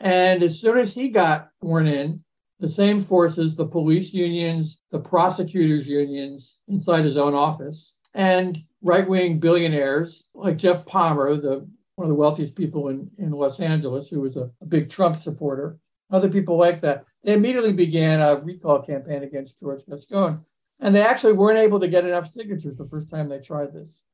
And 0.00 0.42
as 0.42 0.60
soon 0.60 0.76
as 0.76 0.92
he 0.92 1.08
got 1.08 1.48
sworn 1.62 1.86
in, 1.86 2.22
the 2.60 2.68
same 2.68 3.00
forces, 3.00 3.56
the 3.56 3.66
police 3.66 4.12
unions, 4.12 4.78
the 4.90 4.98
prosecutors 4.98 5.88
unions 5.88 6.58
inside 6.68 7.04
his 7.04 7.16
own 7.16 7.34
office, 7.34 7.94
and 8.14 8.62
right-wing 8.82 9.40
billionaires 9.40 10.24
like 10.34 10.58
Geoff 10.58 10.84
Palmer, 10.86 11.36
the 11.36 11.66
one 11.96 12.06
of 12.06 12.08
the 12.08 12.14
wealthiest 12.14 12.54
people 12.54 12.88
in, 12.88 13.10
in 13.18 13.30
Los 13.30 13.60
Angeles, 13.60 14.08
who 14.08 14.20
was 14.20 14.36
a, 14.36 14.50
a 14.62 14.66
big 14.66 14.88
Trump 14.88 15.20
supporter, 15.20 15.78
other 16.10 16.30
people 16.30 16.56
like 16.56 16.80
that, 16.80 17.04
they 17.22 17.34
immediately 17.34 17.72
began 17.72 18.20
a 18.20 18.36
recall 18.36 18.80
campaign 18.80 19.22
against 19.22 19.60
George 19.60 19.82
Gascon. 19.86 20.44
And 20.80 20.94
they 20.94 21.02
actually 21.02 21.34
weren't 21.34 21.58
able 21.58 21.78
to 21.78 21.88
get 21.88 22.06
enough 22.06 22.32
signatures 22.32 22.76
the 22.76 22.88
first 22.88 23.10
time 23.10 23.28
they 23.28 23.38
tried 23.38 23.74
this. 23.74 24.04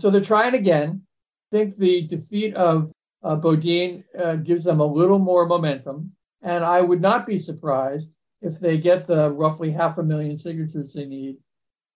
So 0.00 0.10
they're 0.10 0.22
trying 0.22 0.54
again. 0.54 1.02
I 1.52 1.56
think 1.56 1.76
the 1.76 2.06
defeat 2.06 2.54
of 2.54 2.90
uh, 3.22 3.36
Boudin 3.36 4.04
uh, 4.18 4.36
gives 4.36 4.64
them 4.64 4.80
a 4.80 4.86
little 4.86 5.18
more 5.18 5.46
momentum. 5.46 6.12
And 6.44 6.62
I 6.62 6.82
would 6.82 7.00
not 7.00 7.26
be 7.26 7.38
surprised 7.38 8.12
if 8.42 8.60
they 8.60 8.76
get 8.76 9.06
the 9.06 9.30
roughly 9.32 9.70
half 9.70 9.96
a 9.98 10.02
million 10.02 10.36
signatures 10.36 10.92
they 10.92 11.06
need. 11.06 11.38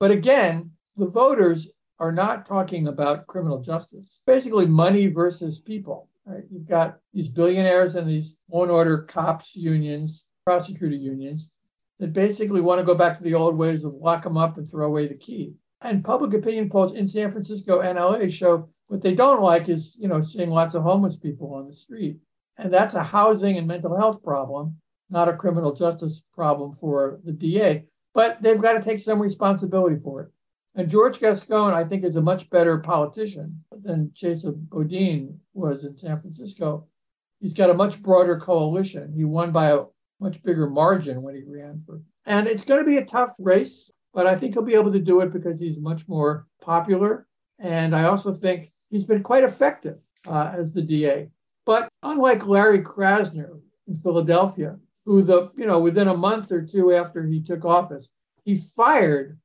But 0.01 0.11
again, 0.11 0.73
the 0.97 1.07
voters 1.07 1.69
are 2.01 2.13
not 2.13 2.47
talking 2.47 2.89
about 2.89 3.27
criminal 3.27 3.61
justice. 3.61 4.21
Basically, 4.27 4.67
money 4.67 5.09
versus 5.09 5.59
people. 5.61 6.09
Right? 6.25 6.45
You've 6.51 6.67
got 6.67 6.99
these 7.13 7.29
billionaires 7.29 7.95
and 7.95 8.09
these 8.09 8.37
and 8.51 8.71
order 8.71 9.03
cops 9.03 9.55
unions, 9.55 10.25
prosecutor 10.47 10.97
unions 10.97 11.51
that 11.99 12.15
basically 12.15 12.63
want 12.63 12.79
to 12.81 12.87
go 12.87 12.95
back 12.95 13.19
to 13.19 13.23
the 13.23 13.35
old 13.35 13.57
ways 13.57 13.85
of 13.85 13.93
lock 13.95 14.25
them 14.25 14.39
up 14.39 14.57
and 14.57 14.71
throw 14.71 14.87
away 14.87 15.09
the 15.09 15.15
key. 15.15 15.55
And 15.83 16.03
public 16.03 16.33
opinion 16.33 16.71
polls 16.71 16.95
in 16.95 17.07
San 17.07 17.31
Francisco 17.31 17.81
and 17.81 17.99
LA 17.99 18.29
show 18.29 18.69
what 18.87 19.03
they 19.03 19.15
don't 19.15 19.43
like 19.43 19.69
is, 19.69 19.95
you 19.99 20.09
know, 20.09 20.23
seeing 20.23 20.51
lots 20.51 20.75
of 20.75 20.83
homeless 20.83 21.17
people 21.17 21.55
on 21.55 21.67
the 21.67 21.77
street. 21.77 22.19
And 22.59 22.73
that's 22.73 22.95
a 22.95 23.03
housing 23.03 23.57
and 23.57 23.67
mental 23.67 23.97
health 23.97 24.23
problem, 24.23 24.77
not 25.11 25.29
a 25.29 25.37
criminal 25.37 25.75
justice 25.75 26.23
problem 26.35 26.75
for 26.75 27.21
the 27.25 27.33
DA. 27.33 27.85
But 28.15 28.43
they've 28.43 28.61
got 28.61 28.73
to 28.73 28.83
take 28.83 29.01
some 29.01 29.23
responsibility 29.23 29.97
for 30.03 30.23
it. 30.23 30.29
And 30.75 30.89
George 30.89 31.19
Gascon, 31.19 31.73
I 31.73 31.85
think, 31.85 32.05
is 32.05 32.17
a 32.17 32.21
much 32.21 32.51
better 32.51 32.79
politician 32.79 33.65
than 33.83 34.13
Chesa 34.15 34.53
Boudin 34.53 35.41
was 35.55 35.85
in 35.85 35.97
San 35.97 36.21
Francisco. 36.21 36.87
He's 37.41 37.55
got 37.55 37.71
a 37.71 37.75
much 37.75 38.03
broader 38.03 38.39
coalition. 38.39 39.13
He 39.13 39.25
won 39.25 39.53
by 39.53 39.71
a 39.71 39.85
much 40.21 40.43
bigger 40.43 40.69
margin 40.69 41.23
when 41.23 41.35
he 41.35 41.43
ran 41.47 41.83
for. 41.87 42.01
And 42.27 42.47
it's 42.47 42.65
going 42.65 42.81
to 42.81 42.87
be 42.87 42.99
a 42.99 43.05
tough 43.05 43.35
race, 43.39 43.91
but 44.13 44.27
I 44.27 44.37
think 44.37 44.55
he'll 44.55 44.63
be 44.63 44.75
able 44.75 44.93
to 44.93 45.01
do 45.01 45.21
it 45.21 45.33
because 45.33 45.59
he's 45.59 45.79
much 45.79 46.07
more 46.09 46.47
popular. 46.61 47.27
And 47.59 47.95
I 47.95 48.05
also 48.05 48.33
think 48.33 48.73
he's 48.91 49.05
been 49.05 49.23
quite 49.23 49.45
effective 49.45 49.99
uh, 50.27 50.53
as 50.55 50.73
the 50.73 50.83
DA. 50.83 51.29
But 51.69 51.91
unlike 52.03 52.47
Larry 52.47 52.81
Krasner 52.83 53.61
in 53.89 53.97
Philadelphia, 53.97 54.79
who 55.05 55.21
the 55.21 55.53
you 55.55 55.67
know 55.67 55.79
within 55.79 56.09
a 56.09 56.17
month 56.17 56.51
or 56.51 56.63
two 56.63 56.95
after 56.95 57.27
he 57.27 57.43
took 57.43 57.67
office, 57.67 58.09
he 58.47 58.63
fired 58.75 59.39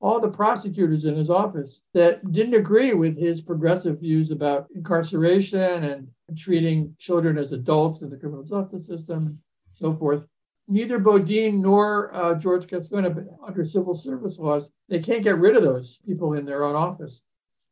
all 0.00 0.18
the 0.18 0.28
prosecutors 0.28 1.04
in 1.04 1.14
his 1.14 1.30
office 1.30 1.82
that 1.94 2.32
didn't 2.32 2.54
agree 2.54 2.94
with 2.94 3.16
his 3.16 3.40
progressive 3.40 4.00
views 4.00 4.32
about 4.32 4.68
incarceration 4.74 5.84
and 5.84 6.08
treating 6.36 6.96
children 6.98 7.38
as 7.38 7.52
adults 7.52 8.02
in 8.02 8.10
the 8.10 8.16
criminal 8.16 8.42
justice 8.42 8.84
system 8.84 9.40
so 9.74 9.94
forth. 9.94 10.26
Neither 10.66 10.98
Boudin 10.98 11.62
nor 11.62 12.12
uh, 12.12 12.34
George 12.34 12.66
Gascon, 12.66 13.28
under 13.46 13.64
civil 13.64 13.94
service 13.94 14.36
laws, 14.40 14.68
they 14.88 14.98
can't 14.98 15.22
get 15.22 15.38
rid 15.38 15.54
of 15.54 15.62
those 15.62 16.00
people 16.04 16.32
in 16.32 16.44
their 16.44 16.64
own 16.64 16.74
office. 16.74 17.22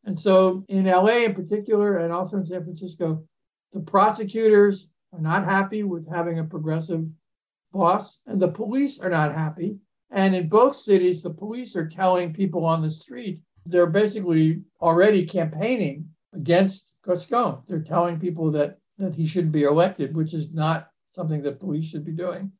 And 0.04 0.16
so 0.16 0.64
in 0.68 0.84
LA 0.84 1.24
in 1.24 1.34
particular, 1.34 1.98
and 1.98 2.12
also 2.12 2.36
in 2.36 2.46
San 2.46 2.62
Francisco, 2.62 3.26
the 3.76 3.82
prosecutors 3.82 4.88
are 5.12 5.20
not 5.20 5.44
happy 5.44 5.82
with 5.82 6.08
having 6.08 6.38
a 6.38 6.44
progressive 6.44 7.04
boss, 7.72 8.20
and 8.26 8.40
the 8.40 8.48
police 8.48 9.00
are 9.00 9.10
not 9.10 9.34
happy. 9.34 9.76
And 10.10 10.34
in 10.34 10.48
both 10.48 10.76
cities, 10.76 11.22
the 11.22 11.30
police 11.30 11.76
are 11.76 11.86
telling 11.86 12.32
people 12.32 12.64
on 12.64 12.80
the 12.80 12.90
street 12.90 13.42
they're 13.66 13.86
basically 13.88 14.62
already 14.80 15.26
campaigning 15.26 16.08
against 16.32 16.92
Gascon. 17.04 17.62
They're 17.68 17.80
telling 17.80 18.18
people 18.18 18.50
that 18.52 18.78
that 18.98 19.14
he 19.14 19.26
shouldn't 19.26 19.52
be 19.52 19.64
elected, 19.64 20.16
which 20.16 20.32
is 20.32 20.54
not 20.54 20.88
something 21.12 21.42
that 21.42 21.60
police 21.60 21.84
should 21.84 22.04
be 22.04 22.12
doing. 22.12 22.50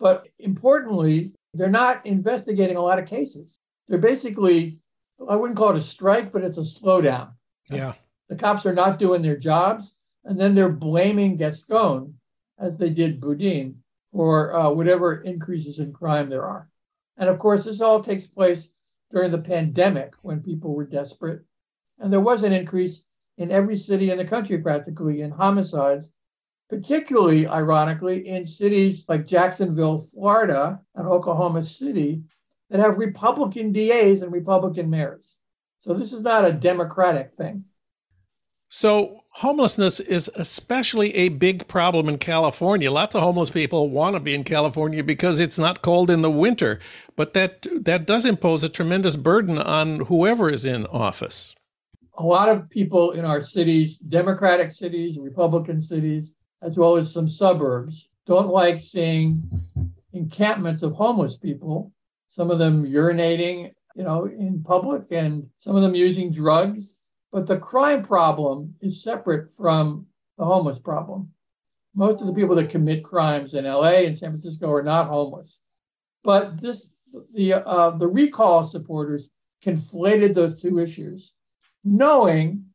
But 0.00 0.26
importantly, 0.40 1.34
they're 1.52 1.70
not 1.70 2.04
investigating 2.04 2.76
a 2.76 2.82
lot 2.82 2.98
of 2.98 3.06
cases. 3.06 3.60
They're 3.86 3.98
basically, 3.98 4.80
I 5.28 5.36
wouldn't 5.36 5.56
call 5.56 5.70
it 5.70 5.78
a 5.78 5.82
strike, 5.82 6.32
but 6.32 6.42
it's 6.42 6.58
a 6.58 6.62
slowdown. 6.62 7.34
Yeah. 7.70 7.92
The 8.28 8.34
cops 8.34 8.66
are 8.66 8.74
not 8.74 8.98
doing 8.98 9.22
their 9.22 9.36
jobs, 9.36 9.94
and 10.24 10.38
then 10.38 10.54
they're 10.54 10.68
blaming 10.68 11.36
Gascon, 11.36 12.14
as 12.58 12.78
they 12.78 12.90
did 12.90 13.20
Boudin, 13.20 13.82
for 14.12 14.54
uh, 14.54 14.70
whatever 14.70 15.22
increases 15.22 15.78
in 15.78 15.92
crime 15.92 16.28
there 16.28 16.44
are. 16.44 16.68
And 17.16 17.28
of 17.28 17.38
course, 17.38 17.64
this 17.64 17.80
all 17.80 18.02
takes 18.02 18.26
place 18.26 18.68
during 19.12 19.30
the 19.30 19.38
pandemic 19.38 20.14
when 20.22 20.42
people 20.42 20.74
were 20.74 20.84
desperate. 20.84 21.42
And 21.98 22.12
there 22.12 22.20
was 22.20 22.42
an 22.42 22.52
increase 22.52 23.02
in 23.38 23.50
every 23.50 23.76
city 23.76 24.10
in 24.10 24.18
the 24.18 24.24
country 24.24 24.58
practically 24.58 25.20
in 25.20 25.30
homicides 25.30 26.12
particularly 26.68 27.46
ironically 27.46 28.28
in 28.28 28.46
cities 28.46 29.04
like 29.08 29.26
Jacksonville, 29.26 30.06
Florida, 30.12 30.80
and 30.94 31.06
Oklahoma 31.06 31.62
City 31.62 32.22
that 32.70 32.80
have 32.80 32.98
Republican 32.98 33.72
DAs 33.72 34.22
and 34.22 34.32
Republican 34.32 34.88
mayors. 34.90 35.38
So 35.80 35.94
this 35.94 36.12
is 36.12 36.22
not 36.22 36.46
a 36.46 36.52
Democratic 36.52 37.34
thing. 37.34 37.64
So, 38.70 39.20
homelessness 39.38 39.98
is 39.98 40.30
especially 40.36 41.14
a 41.16 41.28
big 41.28 41.66
problem 41.66 42.08
in 42.08 42.18
California. 42.18 42.90
Lots 42.90 43.16
of 43.16 43.22
homeless 43.22 43.50
people 43.50 43.90
want 43.90 44.14
to 44.14 44.20
be 44.20 44.34
in 44.34 44.44
California 44.44 45.02
because 45.02 45.40
it's 45.40 45.58
not 45.58 45.82
cold 45.82 46.08
in 46.08 46.22
the 46.22 46.30
winter, 46.30 46.78
but 47.16 47.34
that 47.34 47.66
that 47.80 48.06
does 48.06 48.24
impose 48.24 48.62
a 48.62 48.68
tremendous 48.68 49.16
burden 49.16 49.58
on 49.58 50.00
whoever 50.00 50.48
is 50.48 50.64
in 50.64 50.86
office. 50.86 51.54
A 52.16 52.22
lot 52.22 52.48
of 52.48 52.70
people 52.70 53.10
in 53.10 53.24
our 53.24 53.42
cities, 53.42 53.98
Democratic 53.98 54.72
cities, 54.72 55.18
Republican 55.18 55.80
cities, 55.80 56.36
as 56.62 56.78
well 56.78 56.96
as 56.96 57.12
some 57.12 57.28
suburbs, 57.28 58.08
don't 58.26 58.48
like 58.48 58.80
seeing 58.80 59.42
encampments 60.12 60.84
of 60.84 60.92
homeless 60.92 61.36
people, 61.36 61.92
some 62.30 62.52
of 62.52 62.60
them 62.60 62.86
urinating, 62.86 63.72
you 63.96 64.04
know, 64.04 64.26
in 64.26 64.62
public 64.62 65.02
and 65.10 65.44
some 65.58 65.74
of 65.74 65.82
them 65.82 65.96
using 65.96 66.30
drugs. 66.30 67.03
But 67.34 67.48
the 67.48 67.58
crime 67.58 68.04
problem 68.04 68.76
is 68.80 69.02
separate 69.02 69.50
from 69.50 70.06
the 70.38 70.44
homeless 70.44 70.78
problem. 70.78 71.32
Most 71.92 72.20
of 72.20 72.28
the 72.28 72.32
people 72.32 72.54
that 72.54 72.70
commit 72.70 73.02
crimes 73.02 73.54
in 73.54 73.64
LA 73.64 74.04
and 74.06 74.16
San 74.16 74.30
Francisco 74.30 74.70
are 74.70 74.84
not 74.84 75.08
homeless. 75.08 75.58
But 76.22 76.60
this 76.60 76.90
the 77.32 77.54
uh, 77.54 77.90
the 77.98 78.06
recall 78.06 78.64
supporters 78.64 79.30
conflated 79.64 80.32
those 80.32 80.60
two 80.60 80.78
issues, 80.78 81.32
knowing 81.82 82.66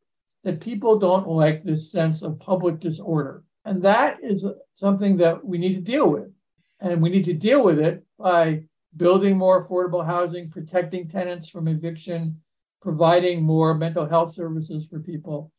that 0.43 0.59
people 0.59 0.99
don't 0.99 1.29
like 1.29 1.63
this 1.63 1.89
sense 1.89 2.21
of 2.21 2.37
public 2.41 2.81
disorder. 2.81 3.45
And 3.63 3.81
that 3.83 4.17
is 4.21 4.43
something 4.73 5.15
that 5.17 5.41
we 5.45 5.57
need 5.57 5.75
to 5.75 5.91
deal 5.91 6.09
with. 6.09 6.33
And 6.81 7.01
we 7.01 7.09
need 7.09 7.25
to 7.25 7.33
deal 7.33 7.63
with 7.63 7.79
it 7.79 8.03
by 8.17 8.65
building 8.97 9.37
more 9.37 9.65
affordable 9.65 10.05
housing, 10.05 10.49
protecting 10.49 11.07
tenants 11.07 11.47
from 11.47 11.69
eviction, 11.69 12.41
providing 12.81 13.43
more 13.43 13.73
mental 13.73 14.07
health 14.07 14.33
services 14.33 14.87
for 14.89 14.99
people, 14.99 15.51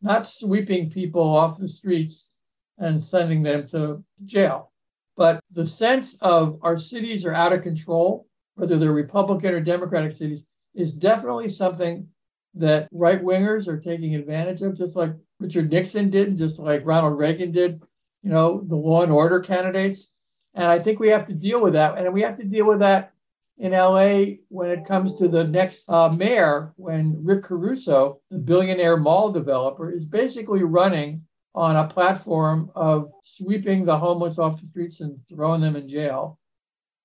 not 0.00 0.26
sweeping 0.26 0.90
people 0.90 1.22
off 1.22 1.58
the 1.58 1.68
streets 1.68 2.30
and 2.78 3.00
sending 3.00 3.42
them 3.42 3.68
to 3.68 4.02
jail. 4.24 4.70
But 5.16 5.40
the 5.52 5.66
sense 5.66 6.16
of 6.20 6.58
our 6.62 6.78
cities 6.78 7.24
are 7.24 7.34
out 7.34 7.52
of 7.52 7.62
control, 7.62 8.26
whether 8.54 8.78
they're 8.78 8.92
Republican 8.92 9.54
or 9.54 9.60
Democratic 9.60 10.12
cities, 10.12 10.44
is 10.74 10.92
definitely 10.92 11.48
something 11.48 12.06
that 12.54 12.88
right 12.92 13.22
wingers 13.22 13.66
are 13.66 13.80
taking 13.80 14.14
advantage 14.14 14.62
of, 14.62 14.78
just 14.78 14.94
like 14.94 15.12
Richard 15.40 15.70
Nixon 15.70 16.10
did, 16.10 16.38
just 16.38 16.58
like 16.58 16.82
Ronald 16.84 17.18
Reagan 17.18 17.50
did, 17.50 17.82
you 18.22 18.30
know, 18.30 18.64
the 18.68 18.76
law 18.76 19.02
and 19.02 19.12
order 19.12 19.40
candidates. 19.40 20.08
And 20.54 20.66
I 20.66 20.78
think 20.78 20.98
we 20.98 21.08
have 21.08 21.26
to 21.26 21.34
deal 21.34 21.60
with 21.60 21.72
that. 21.74 21.98
And 21.98 22.12
we 22.12 22.22
have 22.22 22.36
to 22.38 22.44
deal 22.44 22.66
with 22.66 22.80
that 22.80 23.12
in 23.58 23.72
LA 23.72 24.36
when 24.48 24.70
it 24.70 24.86
comes 24.86 25.14
to 25.16 25.28
the 25.28 25.44
next 25.44 25.88
uh, 25.88 26.08
mayor, 26.08 26.72
when 26.76 27.16
Rick 27.24 27.44
Caruso, 27.44 28.20
the 28.30 28.38
billionaire 28.38 28.96
mall 28.96 29.32
developer, 29.32 29.90
is 29.90 30.04
basically 30.04 30.62
running 30.62 31.22
on 31.54 31.76
a 31.76 31.88
platform 31.88 32.70
of 32.76 33.10
sweeping 33.24 33.84
the 33.84 33.98
homeless 33.98 34.38
off 34.38 34.60
the 34.60 34.66
streets 34.66 35.00
and 35.00 35.18
throwing 35.28 35.60
them 35.60 35.74
in 35.74 35.88
jail 35.88 36.38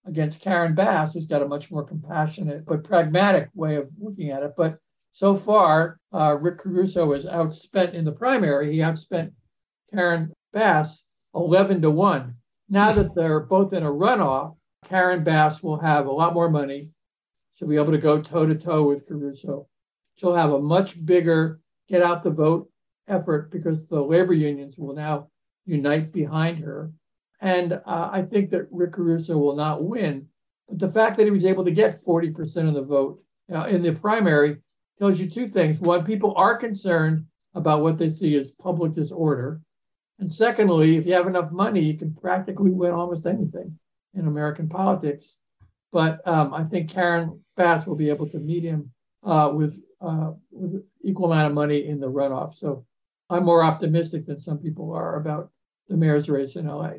against 0.06 0.42
Karen 0.42 0.76
Bass, 0.76 1.14
who's 1.14 1.26
got 1.26 1.42
a 1.42 1.48
much 1.48 1.72
more 1.72 1.84
compassionate 1.84 2.66
but 2.66 2.84
pragmatic 2.84 3.50
way 3.56 3.78
of 3.78 3.90
looking 4.00 4.30
at 4.30 4.44
it. 4.44 4.54
But 4.56 4.78
so 5.12 5.36
far, 5.36 6.00
uh, 6.14 6.38
Rick 6.40 6.60
Caruso 6.60 7.14
is 7.14 7.26
outspent 7.26 7.94
in 7.94 8.06
the 8.06 8.12
primary. 8.12 8.74
He 8.74 8.80
outspent 8.80 9.32
Karen 9.92 10.32
Bass 10.52 11.04
11 11.34 11.82
to 11.82 11.90
1. 11.90 12.36
Now 12.70 12.94
that 12.94 13.16
they're 13.16 13.40
both 13.40 13.74
in 13.74 13.84
a 13.84 13.92
runoff, 13.92 14.56
Karen 14.84 15.24
Bass 15.24 15.62
will 15.64 15.78
have 15.78 16.06
a 16.06 16.12
lot 16.12 16.34
more 16.34 16.50
money. 16.50 16.90
She'll 17.54 17.68
be 17.68 17.78
able 17.78 17.92
to 17.92 17.98
go 17.98 18.22
toe 18.22 18.46
to 18.46 18.56
toe 18.56 18.84
with 18.88 19.08
Caruso. 19.08 19.68
She'll 20.16 20.36
have 20.36 20.54
a 20.54 20.62
much 20.62 21.04
bigger 21.06 21.60
get 21.88 22.02
out 22.02 22.24
the 22.24 22.32
vote 22.32 22.70
effort 23.08 23.52
because 23.52 23.86
the 23.86 24.02
labor 24.02 24.34
unions 24.34 24.78
will 24.78 24.96
now 24.96 25.28
unite 25.66 26.12
behind 26.12 26.60
her. 26.60 26.92
And 27.42 27.74
uh, 27.74 28.10
I 28.12 28.24
think 28.24 28.50
that 28.52 28.68
Rick 28.72 28.94
Caruso 28.94 29.38
will 29.38 29.56
not 29.56 29.84
win. 29.84 30.28
But 30.70 30.80
the 30.80 30.92
fact 30.92 31.18
that 31.18 31.26
he 31.26 31.32
was 31.32 31.46
able 31.46 31.66
to 31.66 31.72
get 31.72 32.04
40% 32.06 32.68
of 32.68 32.74
the 32.74 32.84
vote 32.84 33.22
uh, 33.54 33.66
in 33.66 33.84
the 33.84 33.94
primary 33.94 34.58
tells 34.98 35.20
you 35.20 35.30
two 35.30 35.48
things. 35.48 35.80
One, 35.80 36.06
people 36.06 36.34
are 36.38 36.58
concerned 36.58 37.26
about 37.54 37.82
what 37.82 37.98
they 37.98 38.10
see 38.10 38.36
as 38.36 38.50
public 38.52 38.94
disorder. 38.94 39.62
And 40.20 40.32
secondly, 40.32 40.96
if 40.96 41.06
you 41.06 41.14
have 41.14 41.28
enough 41.28 41.52
money, 41.52 41.82
you 41.82 41.98
can 41.98 42.14
practically 42.14 42.72
win 42.72 42.92
almost 42.92 43.26
anything 43.26 43.78
in 44.16 44.28
American 44.28 44.70
politics. 44.70 45.38
But 45.92 46.28
um, 46.28 46.54
I 46.54 46.64
think 46.64 46.90
Karen 46.90 47.40
Bass 47.56 47.86
will 47.86 47.96
be 47.96 48.10
able 48.10 48.28
to 48.30 48.40
meet 48.40 48.64
him 48.64 48.92
uh, 49.24 49.52
with, 49.54 49.80
uh, 50.02 50.32
with 50.52 50.84
equal 51.04 51.32
amount 51.32 51.48
of 51.48 51.54
money 51.54 51.88
in 51.88 52.00
the 52.00 52.10
runoff. 52.10 52.56
So 52.56 52.86
I'm 53.30 53.46
more 53.46 53.64
optimistic 53.64 54.26
than 54.26 54.40
some 54.40 54.58
people 54.58 54.92
are 54.94 55.18
about 55.18 55.52
the 55.88 55.98
mayor's 55.98 56.30
race 56.30 56.56
in 56.56 56.68
LA. 56.68 56.94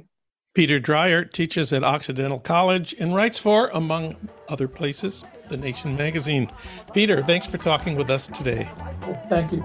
Peter 0.54 0.78
Dreier 0.78 1.30
teaches 1.30 1.72
at 1.72 1.82
Occidental 1.82 2.38
College 2.38 2.94
and 3.00 3.12
writes 3.12 3.38
for, 3.38 3.68
among 3.68 4.14
other 4.48 4.68
places, 4.68 5.24
The 5.48 5.56
Nation 5.56 5.96
magazine. 5.96 6.50
Peter, 6.92 7.22
thanks 7.22 7.46
for 7.46 7.58
talking 7.58 7.96
with 7.96 8.08
us 8.08 8.28
today. 8.28 8.68
Thank 9.28 9.52
you. 9.52 9.64